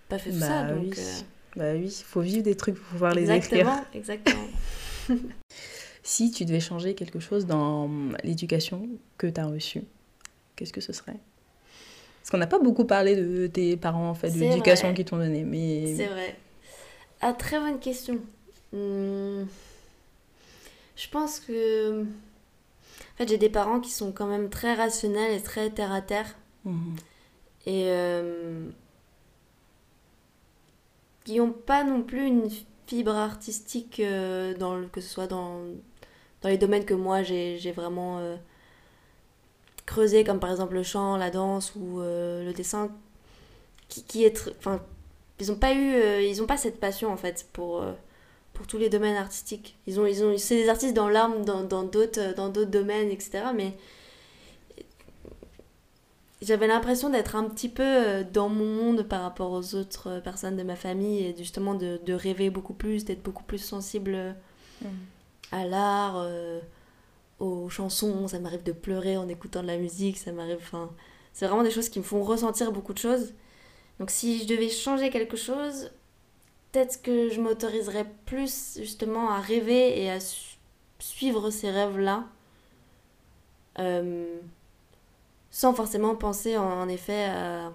[0.09, 1.25] pas fait tout bah ça donc oui.
[1.55, 4.47] bah oui il faut vivre des trucs pour pouvoir les écrire exactement
[6.03, 7.89] si tu devais changer quelque chose dans
[8.23, 8.87] l'éducation
[9.17, 9.83] que tu as reçue
[10.55, 11.19] qu'est-ce que ce serait?
[12.21, 15.17] Parce qu'on n'a pas beaucoup parlé de tes parents, en fait, de l'éducation qu'ils t'ont
[15.17, 15.43] donnée.
[15.43, 15.95] Mais...
[15.95, 16.35] C'est vrai.
[17.21, 18.19] Ah, très bonne question.
[18.73, 19.43] Hmm.
[20.95, 22.01] Je pense que.
[22.01, 26.01] En fait, j'ai des parents qui sont quand même très rationnels et très terre à
[26.01, 26.35] terre.
[26.63, 26.95] Mhm.
[27.67, 27.83] Et.
[27.89, 28.69] Euh,
[31.25, 32.49] qui n'ont pas non plus une
[32.87, 35.59] fibre artistique, euh, dans le, que ce soit dans,
[36.41, 38.19] dans les domaines que moi j'ai vraiment.
[38.19, 38.37] Euh,
[39.85, 42.91] creuser, comme par exemple le chant, la danse ou euh, le dessin,
[43.89, 44.51] qui, qui est.
[44.57, 44.81] Enfin,
[45.39, 45.95] ils n'ont pas eu.
[45.95, 47.83] Euh, ils ont pas cette passion en fait pour.
[48.53, 49.77] Pour tous les domaines artistiques.
[49.85, 53.47] Ils ont, ils ont, c'est des artistes dans l'âme, dans, d'autres, dans domaines, etc.
[53.53, 53.73] Mais
[56.45, 60.63] j'avais l'impression d'être un petit peu dans mon monde par rapport aux autres personnes de
[60.63, 64.35] ma famille et justement de, de rêver beaucoup plus, d'être beaucoup plus sensible
[64.81, 64.87] mmh.
[65.51, 66.27] à l'art,
[67.39, 70.57] aux chansons, ça m'arrive de pleurer en écoutant de la musique, ça m'arrive.
[70.61, 70.91] Enfin,
[71.33, 73.33] c'est vraiment des choses qui me font ressentir beaucoup de choses.
[73.99, 75.91] Donc si je devais changer quelque chose,
[76.71, 80.19] peut-être que je m'autoriserais plus justement à rêver et à
[80.99, 82.25] suivre ces rêves-là.
[83.79, 84.39] Euh,
[85.55, 87.71] sans forcément penser en, effet à,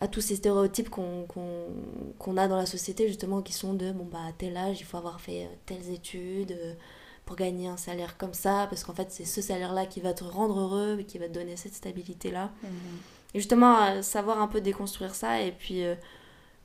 [0.00, 4.18] à, tous ces stéréotypes qu'on a dans la société justement qui sont de bon bah
[4.28, 6.58] à tel âge il faut avoir fait telles études
[7.28, 10.24] pour gagner un salaire comme ça, parce qu'en fait, c'est ce salaire-là qui va te
[10.24, 12.50] rendre heureux et qui va te donner cette stabilité-là.
[12.62, 12.70] Mhm.
[13.34, 15.94] Et justement, euh, savoir un peu déconstruire ça et puis euh,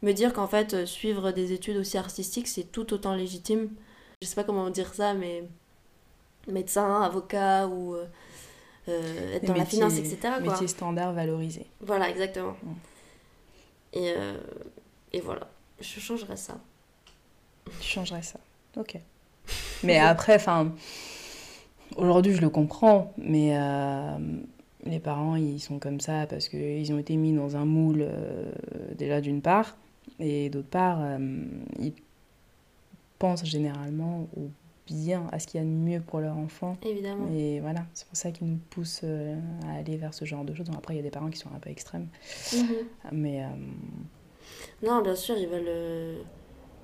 [0.04, 3.72] me dire qu'en fait, euh, suivre des études aussi artistiques, c'est tout autant légitime.
[4.22, 5.44] Je sais pas comment dire ça, mais
[6.48, 7.98] médecin, avocat ou
[8.88, 10.18] être dans la finance, etc.
[10.42, 11.66] Métier standard valorisé.
[11.82, 12.56] Voilà, exactement.
[12.64, 12.74] Mm.
[13.94, 14.14] Et,
[15.14, 15.48] et voilà,
[15.80, 16.58] je changerais ça.
[17.80, 18.40] Tu changerais ça,
[18.78, 19.00] ok.
[19.84, 20.74] Mais après, enfin,
[21.98, 24.18] aujourd'hui, je le comprends, mais euh,
[24.86, 28.52] les parents, ils sont comme ça parce qu'ils ont été mis dans un moule, euh,
[28.98, 29.78] déjà d'une part,
[30.20, 31.18] et d'autre part, euh,
[31.80, 31.94] ils
[33.20, 34.50] pensent généralement au
[34.86, 36.78] bien, à ce qu'il y a de mieux pour leur enfant.
[36.84, 37.28] Évidemment.
[37.34, 40.70] Et voilà, c'est pour ça qu'ils nous poussent à aller vers ce genre de choses.
[40.76, 42.08] après, il y a des parents qui sont un peu extrêmes.
[42.54, 42.76] Mhm.
[43.12, 43.46] Mais.
[44.82, 46.24] Non, bien sûr, ils veulent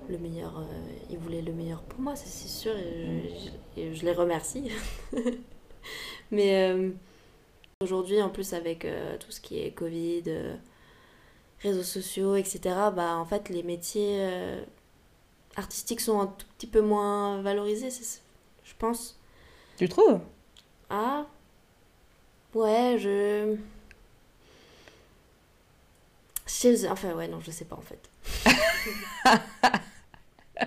[0.09, 0.63] le meilleur, euh,
[1.09, 3.29] ils voulaient le meilleur pour moi, c'est sûr, et
[3.77, 4.71] je, je, les remercie.
[6.31, 6.91] Mais euh,
[7.81, 10.23] aujourd'hui, en plus avec euh, tout ce qui est Covid,
[11.62, 12.59] réseaux sociaux, etc.,
[12.95, 14.25] bah, en fait, les métiers
[15.59, 17.89] artistiques sont un tout petit peu moins valorisés,
[18.63, 19.19] je pense.
[19.77, 20.19] Tu trouves?
[20.89, 21.25] Ah,
[22.55, 23.55] ouais, je...
[26.89, 28.09] Enfin, ouais, non, je sais pas en fait.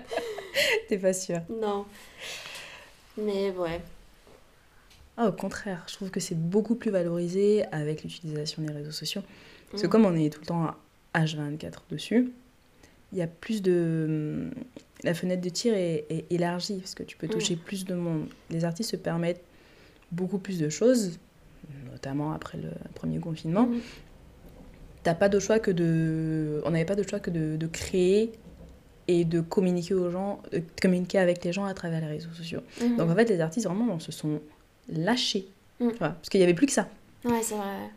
[0.88, 1.86] T'es pas sûre Non.
[3.18, 3.82] Mais ouais.
[5.16, 9.22] Ah, au contraire, je trouve que c'est beaucoup plus valorisé avec l'utilisation des réseaux sociaux.
[9.70, 9.90] Parce que mm.
[9.90, 10.74] comme on est tout le temps
[11.14, 12.32] H24 dessus,
[13.12, 14.50] il y a plus de...
[15.04, 17.30] La fenêtre de tir est, élargie, parce que tu peux mm.
[17.30, 18.26] toucher plus de monde.
[18.50, 19.42] Les artistes se permettent
[20.12, 21.18] beaucoup plus de choses,
[21.90, 23.66] notamment après le premier confinement.
[23.66, 23.80] Mm.
[25.02, 26.62] T'as pas de choix que de...
[26.64, 28.32] On n'avait pas de choix que de, de créer
[29.08, 32.60] et de communiquer aux gens, de communiquer avec les gens à travers les réseaux sociaux.
[32.80, 32.96] Mhm.
[32.96, 34.40] Donc en fait, les artistes vraiment se sont
[34.88, 35.48] lâchés,
[35.80, 36.88] vois, parce qu'il n'y avait plus que ça.
[37.24, 37.90] Ouais, c'est vrai.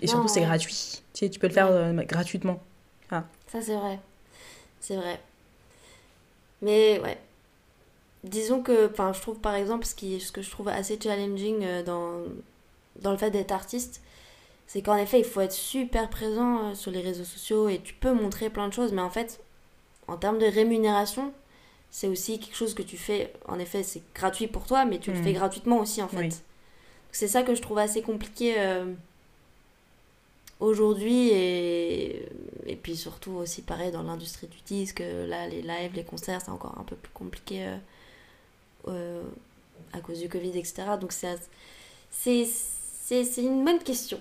[0.00, 1.02] Et surtout, c'est gratuit.
[1.12, 2.60] Tu sais, tu peux le faire euh, gratuitement.
[3.10, 3.98] Ça, c'est vrai.
[4.82, 5.18] C'est vrai.
[6.60, 7.18] Mais ouais.
[8.24, 11.64] Disons que, enfin, je trouve par exemple, ce, qui, ce que je trouve assez challenging
[11.64, 12.22] euh, dans,
[13.00, 14.02] dans le fait d'être artiste,
[14.66, 17.94] c'est qu'en effet, il faut être super présent euh, sur les réseaux sociaux et tu
[17.94, 19.40] peux montrer plein de choses, mais en fait,
[20.08, 21.32] en termes de rémunération,
[21.90, 25.12] c'est aussi quelque chose que tu fais, en effet, c'est gratuit pour toi, mais tu
[25.12, 26.16] le fais gratuitement aussi, en fait.
[26.16, 26.34] Oui.
[27.12, 28.86] C'est ça que je trouve assez compliqué euh,
[30.58, 32.28] aujourd'hui et,
[32.66, 35.00] et puis surtout aussi pareil dans l'industrie du disque.
[35.00, 37.76] Là, les lives, les concerts, c'est encore un peu plus compliqué euh,
[38.88, 39.22] euh,
[39.92, 40.84] à cause du Covid, etc.
[41.00, 41.38] Donc c'est
[43.38, 44.20] une bonne question.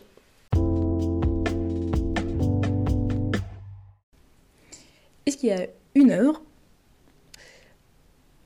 [5.25, 6.41] Est-ce qu'il y a une œuvre,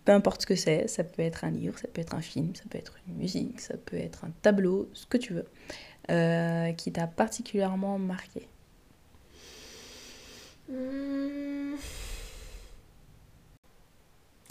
[0.04, 2.54] peu importe ce que c'est, ça peut être un livre, ça peut être un film,
[2.56, 5.48] ça peut être une musique, ça peut être un tableau, ce que tu veux,
[6.12, 8.48] euh, qui t'a particulièrement marqué?
[10.70, 11.76] Hmm.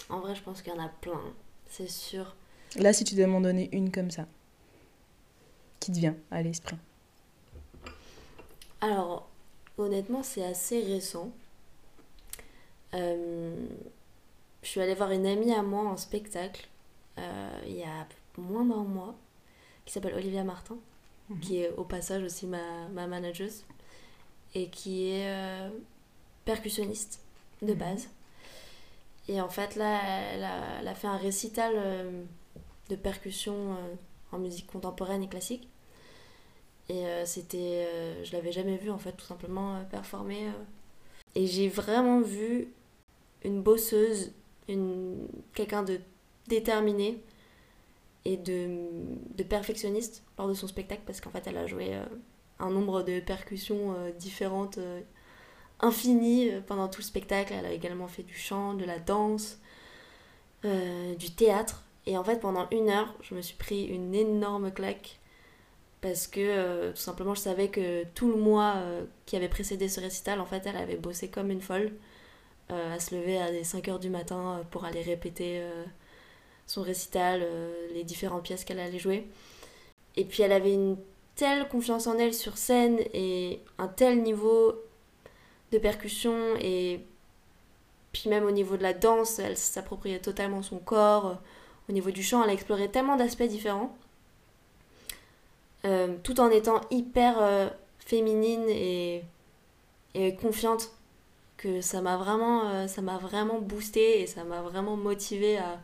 [0.09, 1.21] En vrai, je pense qu'il y en a plein,
[1.69, 2.35] c'est sûr.
[2.77, 4.27] Là, si tu devais m'en donner une comme ça,
[5.81, 6.77] qui te vient à l'esprit
[8.81, 9.29] Alors,
[9.79, 11.33] honnêtement, c'est assez récent.
[12.95, 13.67] Euh,
[14.63, 16.69] je suis allée voir une amie à moi en spectacle
[17.19, 18.07] euh, il y a
[18.39, 19.15] moins d'un mois,
[19.85, 20.77] qui s'appelle Olivia Martin,
[21.31, 21.41] Mhm.
[21.41, 23.65] qui est au passage aussi ma, ma manageuse,
[24.55, 25.71] et qui est euh,
[26.45, 27.21] percussionniste
[27.63, 27.79] de Mhm.
[27.79, 28.09] base.
[29.29, 30.01] Et en fait, là,
[30.33, 32.23] elle a, elle a fait un récital euh,
[32.91, 33.95] de percussion euh,
[34.33, 35.69] en musique contemporaine et classique.
[36.91, 37.89] Et euh, c'était.
[38.25, 40.51] je l'avais jamais vu en fait, tout simplement performer.
[41.35, 42.69] Et j'ai vraiment vu
[43.43, 44.33] une bosseuse,
[44.69, 46.01] une, quelqu'un de
[46.49, 47.23] déterminé
[48.27, 48.69] et de,
[49.35, 51.99] de perfectionniste lors de son spectacle parce qu'en fait elle a joué
[52.59, 54.79] un nombre de percussions différentes,
[55.81, 57.53] infinies euh, pendant tout le spectacle.
[57.53, 59.59] Elle a également fait du chant, de la danse,
[60.65, 61.85] euh, du théâtre.
[62.07, 65.19] Et en fait pendant une heure, je me suis pris une énorme claque
[66.01, 68.77] parce que euh, tout simplement je savais que tout le mois
[69.25, 71.93] qui avait précédé ce récital, en fait elle avait bossé comme une folle
[72.69, 75.63] à se lever à des 5h du matin pour aller répéter
[76.67, 77.47] son récital,
[77.95, 79.27] les différentes pièces qu'elle allait jouer.
[80.17, 80.99] Et puis elle avait une
[81.37, 84.75] telle confiance en elle sur scène et un tel niveau
[85.75, 87.01] de percussion et
[88.13, 91.37] puis même au niveau de la danse, elle s'appropriait totalement son corps.
[91.89, 93.95] Au niveau du chant, elle a exploré tellement d'aspects différents.
[95.85, 99.23] Euh, tout en étant hyper euh, féminine et,
[100.41, 100.93] confiante
[101.57, 105.81] que ça m'a vraiment euh, ça m'a vraiment boosté et ça m'a vraiment motivé à,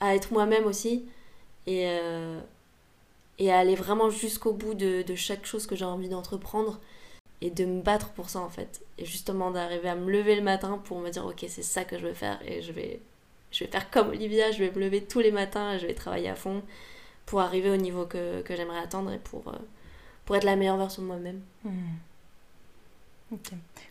[0.00, 1.06] à être moi-même aussi
[1.68, 1.84] et,
[3.38, 6.80] et à aller vraiment jusqu'au bout de chaque chose que j'ai envie d'entreprendre
[7.40, 10.42] et de me battre pour ça en fait et justement d'arriver à me lever le
[10.42, 13.00] matin pour me dire ok c'est ça que je veux faire et je vais
[13.52, 15.94] je vais faire comme Olivia je vais me lever tous les matins et je vais
[15.94, 16.62] travailler à fond
[17.26, 19.58] pour arriver au niveau que, que j'aimerais atteindre et pour, euh,
[20.24, 21.96] pour être la meilleure version de moi-même Hmm.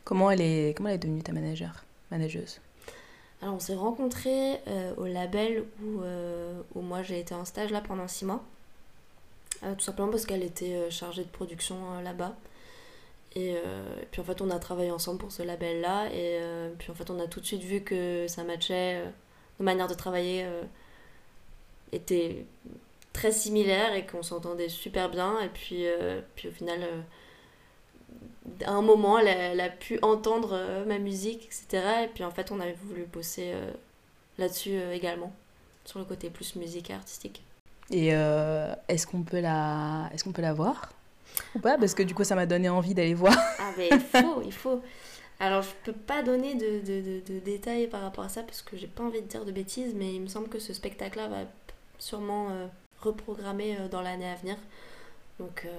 [0.04, 2.60] Comment elle est, comment elle est devenue ta manager, manageuse?
[3.42, 7.70] Alors on s'est rencontrés euh, au label où, euh, où moi j'ai été en stage
[7.70, 8.44] là pendant six mois.
[9.64, 12.36] Euh, tout simplement parce qu'elle était chargée de production là-bas.
[13.38, 16.08] Et, euh, et puis en fait on a travaillé ensemble pour ce label là.
[16.08, 18.96] Et euh, puis en fait on a tout de suite vu que ça matchait.
[18.96, 19.10] euh,
[19.60, 20.46] nos manières de travailler
[21.92, 22.46] étaient
[23.12, 25.40] très similaires et qu'on s'entendait super bien.
[25.42, 25.86] Et puis,
[26.36, 26.80] puis au final...
[28.64, 32.04] à un moment, elle a, pu entendre ma musique, etc.
[32.04, 33.56] Et puis en fait, on avait voulu bosser
[34.38, 35.34] là-dessus également,
[35.86, 37.44] sur le côté plus musique et artistique.
[37.90, 40.92] Et est-ce qu'on peut est-ce qu'on peut la voir?
[41.56, 43.36] Ou pas Parce que du coup, ça m'a donné envie d'aller voir.
[43.60, 44.82] Ah, mais il faut, il faut.
[45.40, 48.62] Alors, je peux pas donner de, de, de- de détails par rapport à ça parce
[48.62, 51.28] que j'ai pas envie de dire de bêtises, mais il me semble que ce spectacle-là
[51.28, 51.38] va
[52.00, 52.66] sûrement euh,
[53.02, 54.56] reprogrammer euh, dans l'année à venir.
[55.40, 55.70] Donc, euh,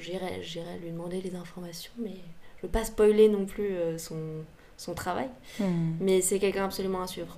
[0.00, 2.14] j'irai, j'irai lui demander les informations, mais
[2.56, 4.16] je veux pas spoiler non plus son,
[4.78, 5.28] son travail.
[5.60, 5.92] Hmm.
[6.00, 7.36] Mais c'est quelqu'un absolument à suivre.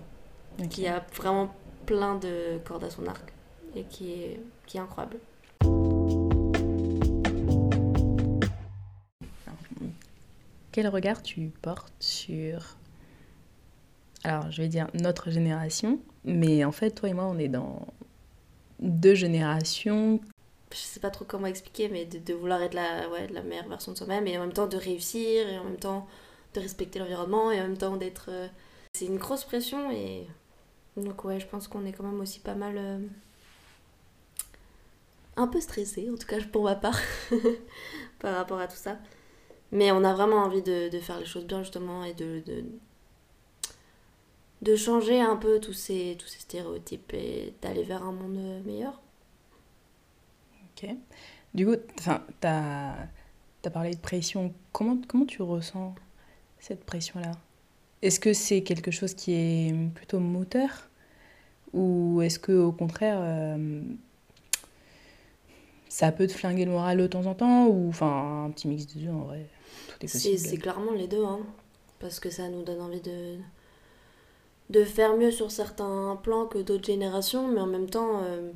[0.70, 1.52] Qui a vraiment
[1.86, 3.32] plein de cordes à son arc
[3.74, 5.16] et qui est, qui est incroyable.
[10.74, 12.76] Quel regard tu portes sur,
[14.24, 17.86] alors je vais dire notre génération, mais en fait, toi et moi, on est dans
[18.80, 20.20] deux générations.
[20.72, 23.92] Je sais pas trop comment expliquer, mais de, vouloir être la, ouais, la meilleure version
[23.92, 26.08] de soi-même et en même temps de réussir et en même temps
[26.54, 28.26] de respecter l'environnement et en même temps d'être.
[28.30, 28.48] euh,
[28.94, 30.26] C'est une grosse pression et.
[30.96, 32.74] Donc, ouais, je pense qu'on est quand même aussi pas mal.
[32.78, 32.98] euh,
[35.36, 36.98] Un peu stressé, en tout cas pour ma part,
[38.20, 38.98] par rapport à tout ça.
[39.72, 42.40] Mais on a vraiment envie de, de faire les choses bien, justement, et de.
[42.46, 42.64] de
[44.62, 48.98] de changer un peu tous ces, tous ces stéréotypes et d'aller vers un monde meilleur.
[50.82, 50.88] Ok.
[51.52, 51.76] Du coup,
[52.40, 52.94] t'as
[53.64, 54.54] as parlé de pression.
[54.72, 55.94] Comment, comment tu ressens
[56.58, 57.32] cette pression-là?
[58.00, 60.88] Est-ce que c'est quelque chose qui est plutôt moteur?
[61.74, 63.82] Ou est-ce que au contraire, euh,
[65.94, 68.84] ça peut te flinguer le moral de temps en temps Ou enfin, un petit mix
[68.84, 69.46] des deux en vrai
[69.86, 70.38] Tout est C'est possible.
[70.38, 71.38] c'est clairement les deux, hein,
[72.00, 73.36] parce que ça nous donne envie de,
[74.70, 78.50] de faire mieux sur certains plans que d'autres générations, mais en même temps, euh,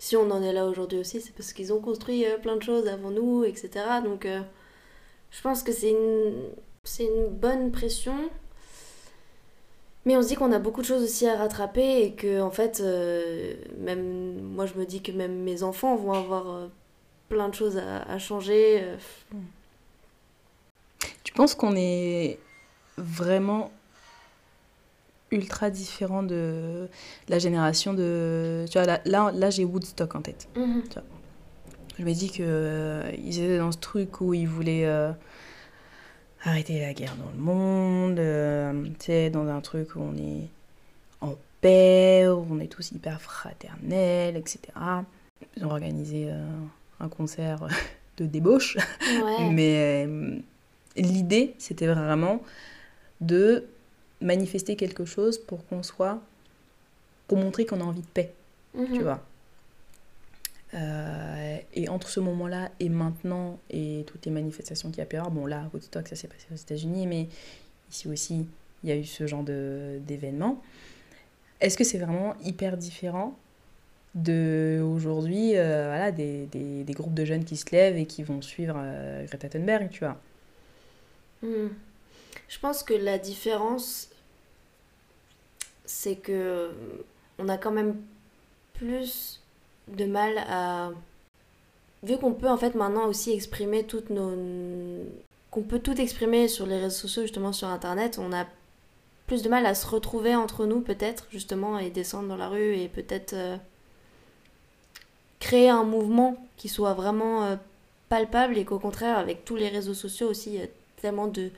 [0.00, 2.62] si on en est là aujourd'hui aussi, c'est parce qu'ils ont construit euh, plein de
[2.64, 3.70] choses avant nous, etc.
[4.02, 4.40] Donc euh,
[5.30, 6.48] je pense que c'est une,
[6.82, 8.16] c'est une bonne pression.
[10.04, 12.50] Mais on se dit qu'on a beaucoup de choses aussi à rattraper et que, en
[12.50, 16.66] fait, euh, même moi je me dis que même mes enfants vont avoir euh,
[17.28, 18.80] plein de choses à, à changer.
[18.82, 18.96] euh,
[21.22, 22.38] Tu penses qu'on est
[22.98, 23.70] vraiment
[25.30, 26.88] ultra différent de
[27.28, 28.66] la génération de...
[28.70, 30.48] Tu vois, là, là, là, j'ai Woodstock en tête.
[30.56, 30.82] Mhm.
[31.98, 35.12] Je me dis que euh, étaient dans ce truc où ils voulaient euh,
[36.44, 40.48] arrêter la guerre dans le monde, euh, tu sais, dans un truc où on est
[41.20, 44.58] en paix, où on est tous hyper fraternels, etc.
[45.56, 46.44] Ils ont organisé euh,
[47.00, 47.66] un concert
[48.16, 49.48] de débauche, Ouais.
[49.50, 50.38] mais euh,
[50.96, 52.42] l'idée, c'était vraiment
[53.20, 53.64] de
[54.20, 56.20] manifester quelque chose pour qu'on soit,
[57.28, 58.32] pour montrer qu'on a envie de paix
[58.74, 58.86] Mhm.
[58.94, 59.20] tu vois.
[60.74, 65.16] Euh, et entre ce moment-là et maintenant, et toutes les manifestations qu'il y a pu
[65.16, 67.28] avoir, bon là, Woodstock, ça s'est passé aux États-Unis, mais
[67.90, 68.46] ici aussi,
[68.82, 70.62] il y a eu ce genre d'événements.
[71.60, 73.38] Est-ce que c'est vraiment hyper différent
[74.14, 78.74] de euh, voilà, des, des, groupes de jeunes qui se lèvent et qui vont suivre
[78.76, 80.20] euh, Greta Thunberg, tu vois?
[81.42, 81.68] Hmm.
[82.48, 84.10] Je pense que la différence,
[85.84, 86.70] c'est que
[87.38, 87.96] on a quand même
[88.74, 89.41] plus
[89.96, 90.90] de mal à...
[92.02, 94.32] Vu qu'on peut en fait maintenant aussi exprimer toutes nos...
[95.50, 98.46] qu'on peut tout exprimer sur les réseaux sociaux, justement sur Internet, on a
[99.26, 102.76] plus de mal à se retrouver entre nous peut-être, justement, et descendre dans la rue
[102.76, 103.56] et peut-être euh,
[105.40, 107.56] créer un mouvement qui soit vraiment euh,
[108.08, 110.66] palpable et qu'au contraire, avec tous les réseaux sociaux aussi, il y a
[111.00, 111.50] tellement de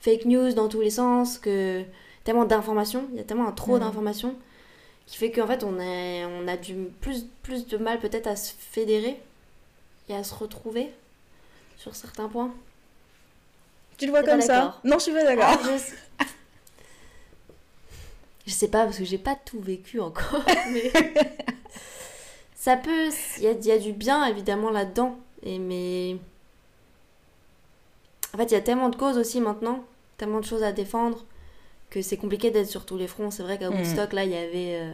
[0.00, 1.82] fake news dans tous les sens, que
[2.24, 3.80] tellement d'informations, il y a tellement un trop Mhm.
[3.80, 4.34] d'informations
[5.06, 8.36] qui fait qu'en fait on, est, on a du plus, plus de mal peut-être à
[8.36, 9.20] se fédérer
[10.08, 10.90] et à se retrouver
[11.76, 12.54] sur certains points.
[13.98, 14.80] Tu le vois comme ça?
[14.84, 15.58] Non, je suis pas Ah, d'accord.
[15.72, 15.78] je...
[15.78, 15.94] sais-
[18.46, 20.90] je sais pas parce que j'ai pas tout vécu encore, mais
[22.54, 26.16] ça peut, il y a, il y a du bien évidemment là-dedans, et mais
[28.34, 29.84] en fait il y a tellement de causes aussi maintenant,
[30.18, 31.24] tellement de choses à défendre
[31.94, 33.30] que c'est compliqué d'être sur tous les fronts.
[33.30, 33.76] C'est vrai qu'à Mhm.
[33.78, 34.92] Woodstock là il y avait euh,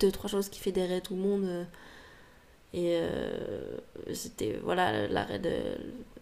[0.00, 1.44] deux trois choses qui fédéraient tout le monde.
[1.44, 1.64] euh,
[2.72, 3.76] et euh,
[4.14, 5.54] c'était voilà l'arrêt de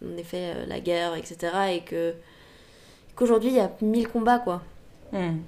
[0.02, 1.32] en effet la guerre etc
[1.74, 2.14] et que
[3.16, 4.62] qu'aujourd'hui il y a mille combats quoi
[5.12, 5.38] Hmm.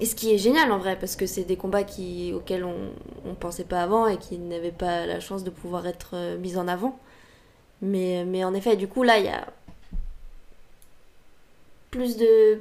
[0.00, 2.90] et ce qui est génial en vrai parce que c'est des combats qui auxquels on
[3.24, 6.66] on pensait pas avant et qui n'avaient pas la chance de pouvoir être mis en
[6.68, 6.98] avant
[7.82, 9.46] mais mais en effet du coup là il y a
[11.90, 12.58] plus de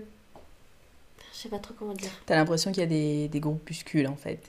[1.43, 4.39] sais pas trop comment dire T'as l'impression qu'il y a des, des groupuscules en fait.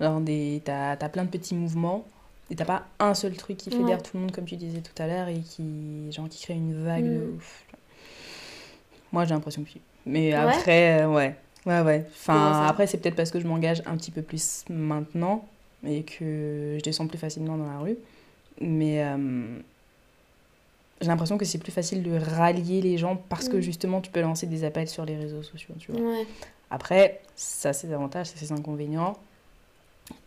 [0.00, 2.06] Alors, des, t'as, t'as plein de petits mouvements
[2.50, 4.02] et t'as pas un seul truc qui fédère Ouais.
[4.02, 6.82] tout le monde, comme tu disais tout à l'heure, et qui, genre, qui crée une
[6.82, 7.36] vague de Mm.
[7.36, 7.64] ouf.
[9.12, 9.80] Moi, j'ai l'impression que oui.
[10.06, 11.34] Mais Ouais après, euh, ouais.
[11.66, 12.06] Ouais, ouais.
[12.08, 15.46] Enfin, après, c'est peut-être parce que je m'engage un petit peu plus maintenant
[15.86, 17.96] et que je descends plus facilement dans la rue.
[18.60, 19.58] Mais euh,
[21.00, 23.60] j'ai l'impression que c'est plus facile de rallier les gens parce que Mm.
[23.62, 26.00] justement, tu peux lancer des appels sur les réseaux sociaux, tu vois.
[26.00, 26.26] ouais
[26.70, 29.16] Après, ça c'est des avantages, ça c'est des inconvénients.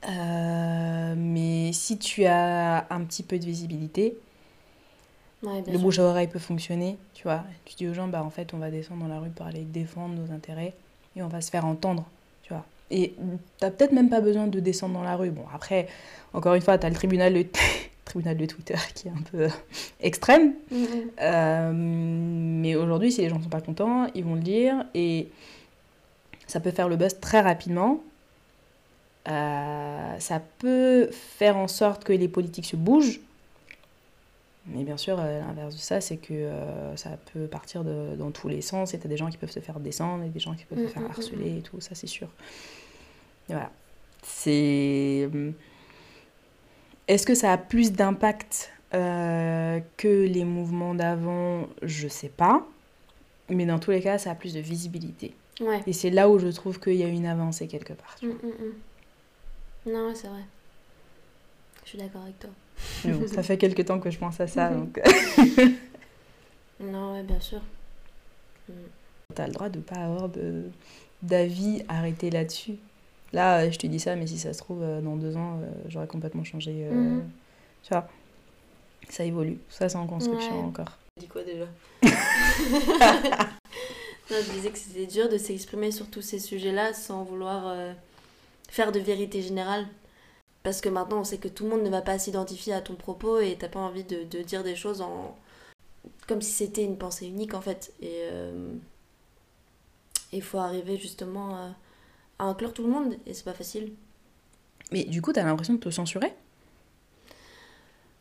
[0.08, 4.18] Euh, mais si tu as un petit peu de visibilité,
[5.44, 7.44] ouais le bouche à oreille peut fonctionner, tu vois.
[7.66, 9.62] Tu dis aux gens, bah en fait, on va descendre dans la rue pour aller
[9.64, 10.74] défendre nos intérêts
[11.16, 12.06] et on va se faire entendre,
[12.44, 12.66] tu vois.
[12.92, 13.14] Et
[13.60, 15.30] t'as peut-être même pas besoin de descendre dans la rue.
[15.32, 15.88] Bon, après,
[16.34, 17.46] encore une fois, t'as le tribunal de,
[18.10, 19.48] tribunal de Twitter qui est un peu
[20.02, 20.54] extrême.
[21.22, 25.30] Euh, mais aujourd'hui, si les gens sont pas contents, ils vont le dire et
[26.48, 28.02] ça peut faire le buzz très rapidement.
[29.28, 33.20] Euh, ça peut faire en sorte que les politiques se bougent.
[34.66, 38.32] Mais bien sûr, euh, l'inverse de ça, c'est que euh, ça peut partir de, dans
[38.32, 38.94] tous les sens.
[38.94, 40.84] Et t'as des gens qui peuvent se faire descendre et des gens qui peuvent se
[40.84, 42.28] Mm, faire mm, mm, harceler et tout, ça c'est sûr.
[43.50, 43.72] Et voilà.
[44.24, 45.30] C'est.
[47.10, 51.68] Est-ce que ça a plus d'impact euh, que les mouvements d'avant?
[51.82, 52.66] Je sais pas.
[53.50, 55.34] Mais dans tous les cas, ça a plus de visibilité.
[55.60, 55.82] Ouais.
[55.88, 58.16] Et c'est là où je trouve qu'il y a une avancée quelque part.
[58.22, 58.32] Mm, mm,
[59.88, 59.92] mm.
[59.92, 60.44] Non, c'est vrai.
[61.84, 62.52] Je suis d'accord avec toi.
[63.06, 65.02] Bon, ça fait quelques temps que je pense à ça, donc
[66.80, 67.62] Non, ouais, bien sûr.
[69.34, 70.66] T'as le droit de pas avoir de
[71.24, 72.78] d'avis arrêté là-dessus.
[73.34, 75.60] Là, euh, je te dis ça, mais si ça se trouve, euh, dans deux ans,
[75.62, 76.72] euh, j'aurais complètement changé.
[76.92, 77.30] Mhm.
[77.84, 78.08] Tu vois,
[79.10, 79.60] ça évolue.
[79.70, 80.66] Ça, c'est en construction Ouais.
[80.66, 80.98] encore.
[81.16, 81.66] Tu dis quoi déjà
[84.32, 87.94] Non, je disais que c'était dur de s'exprimer sur tous ces sujets-là sans vouloir euh,
[88.70, 89.88] faire de vérité générale.
[90.62, 92.94] Parce que maintenant, on sait que tout le monde ne va pas s'identifier à ton
[92.96, 95.36] propos et t'as pas envie de, de dire des choses en...
[96.28, 97.92] comme si c'était une pensée unique en fait.
[98.02, 98.74] Et euh,
[100.32, 101.74] il faut arriver justement
[102.40, 103.94] à, inclure tout le monde et c'est pas facile.
[104.92, 106.34] Mais du coup, t'as l'impression de te censurer?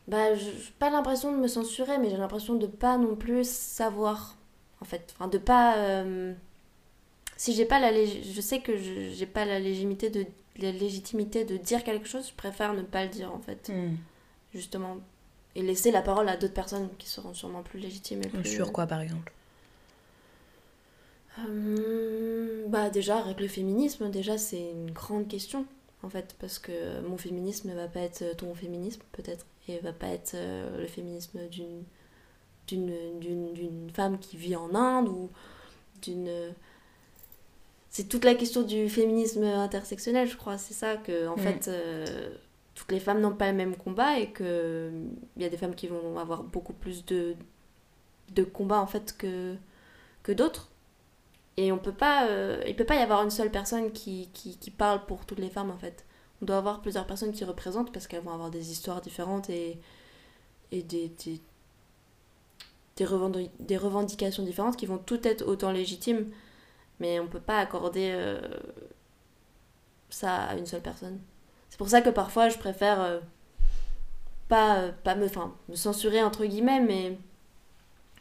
[0.06, 4.36] Bah, j'ai pas l'impression de me censurer, mais j'ai l'impression de pas non plus savoir,
[4.80, 5.14] en fait.
[5.14, 5.76] Enfin, de pas.
[5.78, 6.32] euh,
[7.36, 10.26] Si j'ai pas la lég- je sais que j'ai pas la légitimité de
[10.58, 13.70] la légitimité de dire quelque chose, je préfère ne pas le dire en fait,
[14.52, 14.96] justement,
[15.54, 18.50] et laisser la parole à d'autres personnes qui seront sûrement plus légitimes et plus.
[18.50, 19.32] Sur quoi, par exemple?
[21.46, 25.66] Euh, bah déjà avec le féminisme déjà c'est une grande question
[26.02, 29.92] en fait parce que mon féminisme ne va pas être ton féminisme peut-être et va
[29.92, 31.84] pas être euh, le féminisme d'une
[32.66, 35.30] d'une d'une d'une femme qui vit en Inde ou
[36.02, 36.30] d'une
[37.90, 41.40] c'est toute la question du féminisme intersectionnel je crois c'est ça que en Mm.
[41.40, 42.30] fait euh,
[42.74, 44.90] toutes les femmes n'ont pas le même combat et que
[45.36, 47.34] il y a des femmes qui vont avoir beaucoup plus de
[48.34, 49.56] de combats en fait que
[50.22, 50.70] que d'autres
[51.58, 54.56] et on peut pas, euh, il peut pas y avoir une seule personne qui, qui,
[54.58, 56.06] qui parle pour toutes les femmes en fait.
[56.40, 59.80] On doit avoir plusieurs personnes qui représentent parce qu'elles vont avoir des histoires différentes et,
[60.70, 61.40] et des, des,
[62.96, 66.30] des, des revendications différentes qui vont toutes être autant légitimes.
[67.00, 68.40] Mais on peut pas accorder euh,
[70.10, 71.18] ça à une seule personne.
[71.70, 73.18] C'est pour ça que parfois je préfère euh,
[74.48, 75.26] pas, pas me,
[75.68, 77.18] me censurer entre guillemets, mais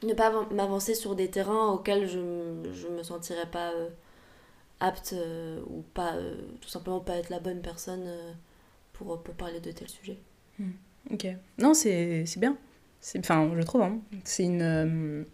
[0.03, 3.89] ne pas avan- m'avancer sur des terrains auxquels je, je me sentirais pas euh,
[4.79, 8.07] apte euh, ou pas euh, tout simplement pas être la bonne personne
[8.93, 10.19] pour, pour parler de tel sujet.
[11.11, 11.27] Ok.
[11.57, 12.57] Non, c'est bien.
[13.17, 13.81] Enfin, je trouve.
[13.81, 13.99] Hein.
[14.23, 15.25] C'est une.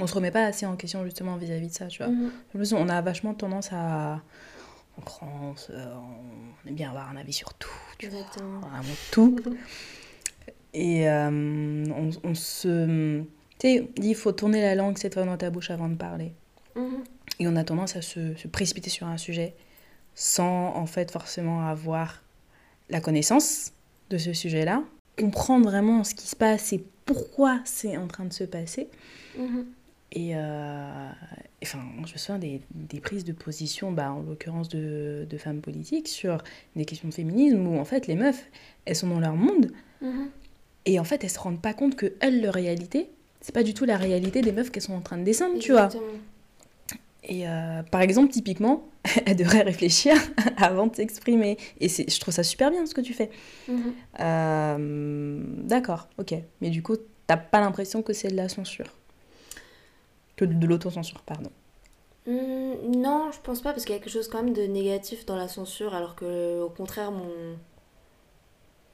[0.00, 2.12] On se remet pas assez en question justement vis-à-vis de ça, tu vois.
[2.12, 2.30] Mhm.
[2.54, 4.22] En plus, on a vachement tendance à.
[4.96, 7.68] En France, on aime bien avoir un avis sur tout,
[7.98, 8.18] tu vois.
[8.18, 8.60] Exactement.
[8.60, 9.36] Vraiment tout.
[10.74, 13.22] Et on, on se.
[13.58, 16.32] Tu sais, il faut tourner la langue cette fois dans ta bouche avant de parler.
[16.76, 17.04] Mhm.
[17.40, 19.54] Et on a tendance à se, se précipiter sur un sujet
[20.14, 22.22] sans en fait forcément avoir
[22.90, 23.72] la connaissance
[24.10, 24.82] de ce sujet-là,
[25.16, 28.88] comprendre vraiment ce qui se passe et pourquoi c'est en train de se passer.
[29.38, 29.66] Mhm.
[30.12, 31.08] Et euh,
[31.62, 35.60] enfin, je me souviens des, des prises de position, bah, en l'occurrence de, de femmes
[35.60, 36.42] politiques, sur
[36.76, 38.48] des questions de féminisme où en fait les meufs,
[38.86, 40.30] elles sont dans leur monde Mhm.
[40.86, 43.10] et en fait elles se rendent pas compte que elles, leur réalité,
[43.40, 45.72] c'est pas du tout la réalité des meufs qu'elles sont en train de descendre, tu
[45.72, 45.88] vois.
[47.24, 48.88] Et euh, par exemple, typiquement,
[49.26, 50.14] elle devrait réfléchir
[50.56, 51.58] avant de s'exprimer.
[51.80, 53.30] Et je trouve ça super bien ce que tu fais.
[53.68, 53.92] Mhm.
[54.20, 56.34] Euh, d'accord, ok.
[56.60, 58.86] Mais du coup, t'as pas l'impression que c'est de la censure
[60.36, 61.50] Que de l'autocensure, pardon.
[62.26, 65.26] Mm, non, je pense pas parce qu'il y a quelque chose quand même de négatif
[65.26, 67.56] dans la censure alors que au contraire mon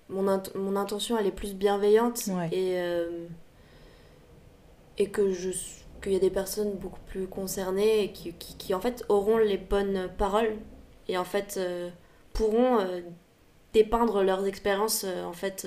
[0.09, 2.49] mon, int- mon intention elle est plus bienveillante Ouais.
[2.53, 3.27] et euh,
[4.99, 5.51] et que je
[6.03, 9.39] qu'il y a des personnes beaucoup plus concernées et qui, qui, qui, en fait auront
[9.39, 10.57] les bonnes paroles
[11.09, 11.89] et en fait euh,
[12.35, 13.01] pourront euh,
[13.73, 15.67] dépeindre leurs expériences euh, en fait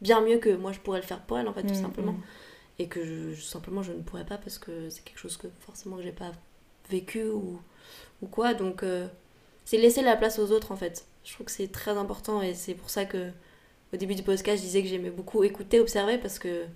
[0.00, 2.12] bien mieux que moi je pourrais le faire pour elles en fait tout Mm, simplement.
[2.12, 2.22] mm.
[2.78, 5.48] et que je, je- simplement je ne pourrais pas parce que c'est quelque chose que
[5.60, 6.32] forcément que j'ai pas
[6.90, 7.58] vécu ou,
[8.22, 8.54] ou quoi.
[8.54, 8.84] Donc
[9.64, 11.06] c'est laisser la place aux autres en fait.
[11.24, 13.30] Je trouve que c'est très important et c'est pour ça que
[13.92, 16.66] au début du podcast je disais que j'aimais beaucoup écouter observer parce que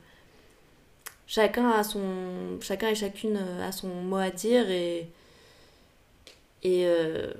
[1.36, 5.08] chacun a son chacun et chacune a son mot à dire et
[6.62, 7.32] et, euh,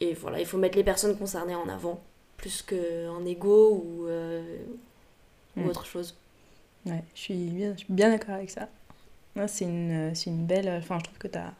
[0.00, 2.02] et voilà il faut mettre les personnes concernées en avant
[2.36, 4.42] plus qu'un ego ou, euh,
[5.56, 5.68] ou Mm.
[5.68, 6.16] autre chose
[6.86, 8.68] Ouais, je suis bien, je suis bien d'accord avec ça.
[9.48, 10.68] C'est une, c'est une belle.
[10.68, 11.52] Enfin, je trouve que t'as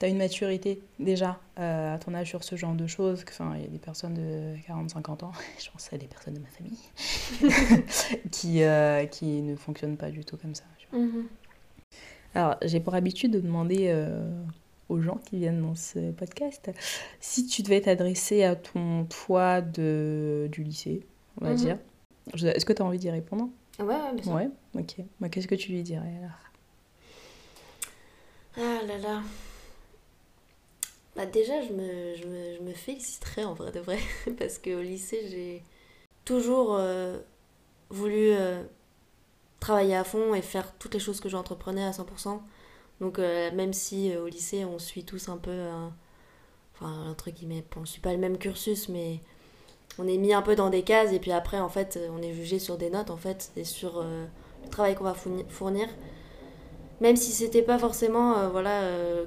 [0.00, 3.24] tu as une maturité déjà euh, à ton âge sur ce genre de choses.
[3.28, 5.32] Enfin, il y a des personnes de 40-50 ans,
[5.64, 7.84] je pense à des personnes de ma famille,
[8.32, 10.64] qui, euh, qui ne fonctionnent pas du tout comme ça.
[10.92, 11.28] Mhm.
[12.34, 14.30] Alors, j'ai pour habitude de demander euh,
[14.88, 16.70] aux gens qui viennent dans ce podcast
[17.20, 21.00] si tu devais t'adresser à ton toi de, du lycée,
[21.40, 21.56] on va mhm.
[21.56, 21.78] dire.
[22.34, 23.48] Est-ce que tu as envie d'y répondre?
[23.78, 24.32] Ouais, ouais, bien sûr.
[24.32, 24.96] Ouais, ok.
[25.20, 26.50] Bah, Qu'est-ce que tu lui dirais alors?
[28.56, 29.22] Ah là là.
[31.16, 33.98] Bah déjà, je me, je, me, je me féliciterais en vrai de vrai,
[34.38, 35.62] parce qu'au lycée, j'ai
[36.24, 37.18] toujours euh,
[37.88, 38.62] voulu euh,
[39.60, 42.40] travailler à fond et faire toutes les choses que j'entreprenais à 100%.
[43.00, 45.68] Donc euh, même si au lycée, on suit tous un peu,
[46.74, 49.20] enfin, entre guillemets, on ne suit pas le même cursus, mais
[49.98, 52.32] on est mis un peu dans des cases, et puis après, en fait, on est
[52.32, 55.88] jugé sur des notes, en fait, et sur le travail qu'on va fournir.
[57.00, 58.82] Même si c'était pas forcément, voilà,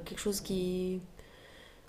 [0.05, 1.01] quelque chose qui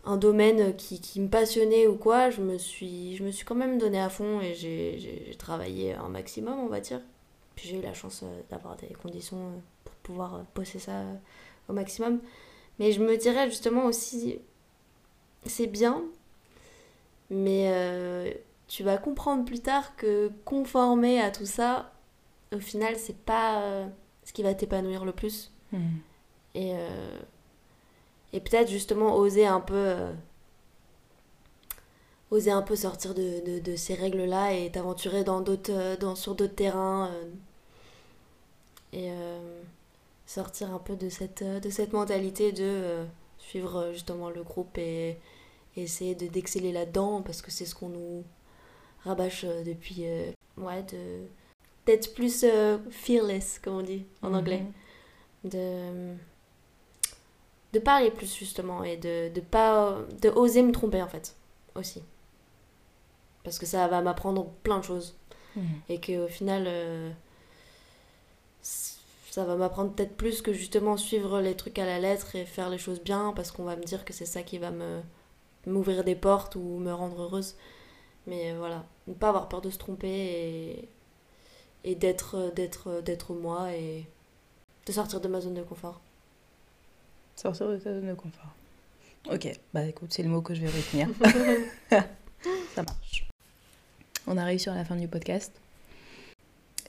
[0.07, 3.55] un domaine qui, qui, me passionnait ou quoi, je me suis, je me suis quand
[3.55, 7.01] même donné à fond et j'ai travaillé un maximum, on va dire.
[7.57, 11.03] Puis j'ai eu la chance euh, d'avoir des conditions euh, pour pouvoir euh, bosser ça
[11.69, 12.21] au maximum.
[12.79, 14.39] Mais je me dirais justement aussi,
[15.47, 16.03] c'est bien,
[17.31, 18.37] mais
[18.67, 21.93] tu vas comprendre plus tard que conformer à tout ça,
[22.53, 23.87] au final, c'est pas
[24.25, 25.53] ce qui va t'épanouir le plus.
[25.71, 25.79] Mmh.
[26.57, 26.75] Et
[28.33, 29.95] et peut-être justement oser un peu
[32.31, 36.15] oser un peu sortir de, de, ces règles là et t'aventurer dans d'autres euh, dans
[36.15, 37.31] sur d'autres terrains euh,
[38.93, 39.11] et
[40.27, 43.05] sortir un peu de cette de cette mentalité de
[43.39, 45.19] suivre justement le groupe et,
[45.77, 48.23] essayer de d'exceller là-dedans parce que c'est ce qu'on nous
[49.03, 50.05] rabâche depuis
[50.57, 51.27] ouais de
[51.87, 52.47] d'être plus
[52.91, 54.37] fearless comme on dit en mhm.
[54.37, 54.63] anglais
[55.43, 56.15] de
[57.73, 61.35] de parler plus justement et de, de pas de oser me tromper en fait
[61.75, 62.05] aussi
[63.45, 65.17] parce que ça va m'apprendre plein de choses
[65.57, 65.65] mhm.
[65.89, 67.11] et que au final euh,
[68.63, 72.71] ça va m'apprendre peut-être plus que justement suivre les trucs à la lettre et faire
[72.71, 75.01] les choses bien parce qu'on va me dire que c'est ça qui va me
[75.67, 77.55] m'ouvrir des portes ou me rendre heureuse
[78.27, 80.89] mais voilà ne pas avoir peur de se tromper et,
[81.85, 84.07] et d'être d'être d'être moi et
[84.87, 86.01] de sortir de ma zone de confort
[87.37, 88.55] Sortir de ta zone de confort.
[89.31, 91.09] Ok, bah écoute, c'est le mot que je vais retenir.
[92.75, 93.27] Ça marche.
[94.27, 95.53] On arrive sur la fin du podcast.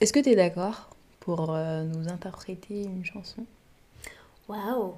[0.00, 3.44] Est-ce que tu es d'accord pour euh, nous interpréter une chanson?
[4.48, 4.94] Waouh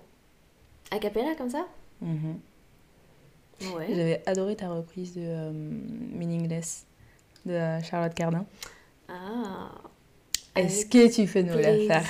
[0.90, 1.66] A cappella comme ça?
[2.00, 2.38] Mhm.
[3.74, 3.86] ouais.
[3.88, 6.84] J'avais adoré ta reprise de euh, Meaningless
[7.44, 8.44] de Charlotte Cardin.
[9.08, 9.70] Ah
[10.54, 12.04] Est-ce que tu fais nous la faire?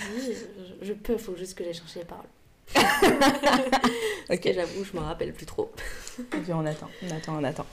[0.82, 2.26] Je peux, il faut juste que j'aille chercher les paroles.
[4.30, 5.72] ok, j'avoue, je m'en rappelle plus trop.
[6.18, 7.66] ok, on attend, on attend, on attend.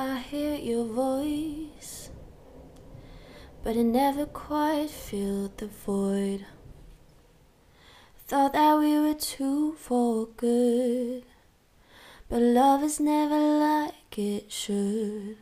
[0.00, 2.10] I hear your voice,
[3.64, 6.46] but it never quite filled the void.
[8.28, 11.24] Thought that we were two for good,
[12.28, 15.36] but love is never like it should.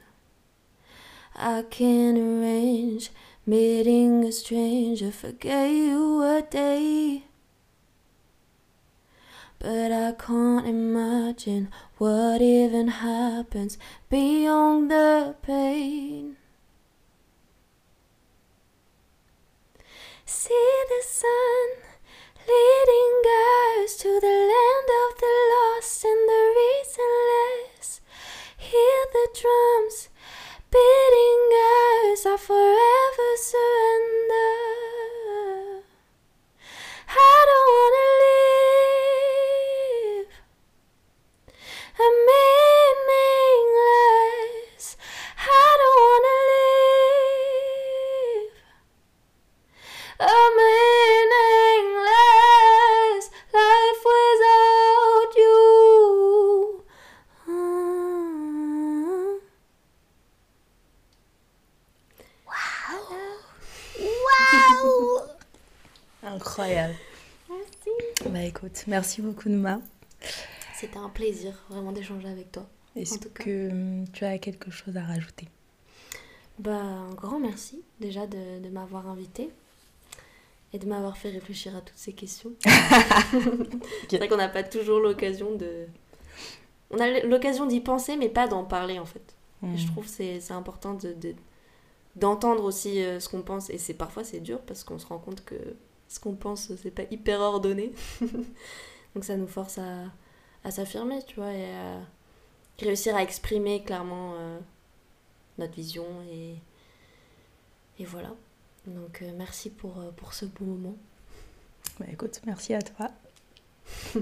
[1.34, 3.10] I can't arrange
[3.48, 7.25] Meeting a stranger forget you a day.
[9.58, 13.78] But I can't imagine what even happens
[14.10, 16.36] beyond the pain.
[20.24, 21.68] See the sun
[22.46, 23.22] leading
[23.82, 28.00] us to the land of the lost and the reasonless.
[28.56, 30.08] Hear the drums
[30.70, 31.46] bidding
[32.12, 34.56] us our forever surrender.
[37.08, 38.05] I don't wanna
[66.26, 66.94] Incroyable.
[67.48, 68.30] Merci.
[68.30, 69.80] Bah écoute, merci beaucoup Nouma.
[70.74, 72.66] C'était un plaisir vraiment d'échanger avec toi.
[72.96, 75.48] Est-ce que tu as quelque chose à rajouter?
[76.58, 79.50] Bah un grand merci déjà de, de m'avoir invité
[80.72, 82.50] et de m'avoir fait réfléchir à toutes ces questions.
[84.10, 85.86] C'est vrai qu'on n'a pas toujours l'occasion de...
[86.90, 89.36] On a l'occasion d'y penser mais pas d'en parler en fait.
[89.62, 89.90] Et je hmm.
[89.90, 91.14] trouve que c'est important de,
[92.16, 95.18] d'entendre aussi euh, ce qu'on pense et c'est parfois c'est dur parce qu'on se rend
[95.18, 95.54] compte que
[96.08, 97.92] ce qu'on pense, c'est pas hyper ordonné.
[99.14, 100.04] Donc ça nous force à,
[100.64, 102.00] à s'affirmer, tu vois, et à
[102.78, 104.58] réussir à exprimer clairement euh,
[105.58, 106.04] notre vision.
[106.30, 106.56] Et,
[107.98, 108.34] et voilà.
[108.86, 110.96] Donc euh, merci pour, euh, pour ce beau moment.
[111.98, 113.10] Bah écoute, merci à toi.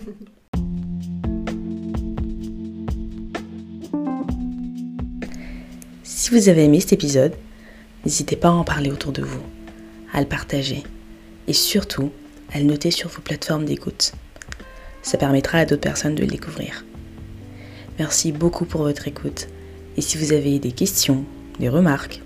[6.05, 7.35] si vous avez aimé cet épisode,
[8.05, 9.43] n'hésitez pas à en parler autour de vous,
[10.13, 10.85] à le partager
[11.49, 12.11] et surtout
[12.53, 14.13] à le noter sur vos plateformes d'écoute.
[15.03, 16.85] Ça permettra à d'autres personnes de le découvrir.
[17.99, 19.49] Merci beaucoup pour votre écoute
[19.97, 21.25] et si vous avez des questions,
[21.59, 22.21] des remarques,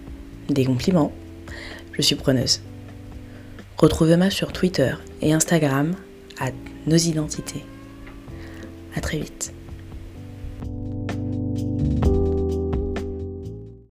[0.48, 1.12] des compliments,
[1.92, 2.62] je suis preneuse.
[3.76, 5.94] Retrouvez-moi sur Twitter et Instagram
[6.40, 6.50] à
[6.86, 7.64] nos identités.
[8.94, 9.52] À très vite.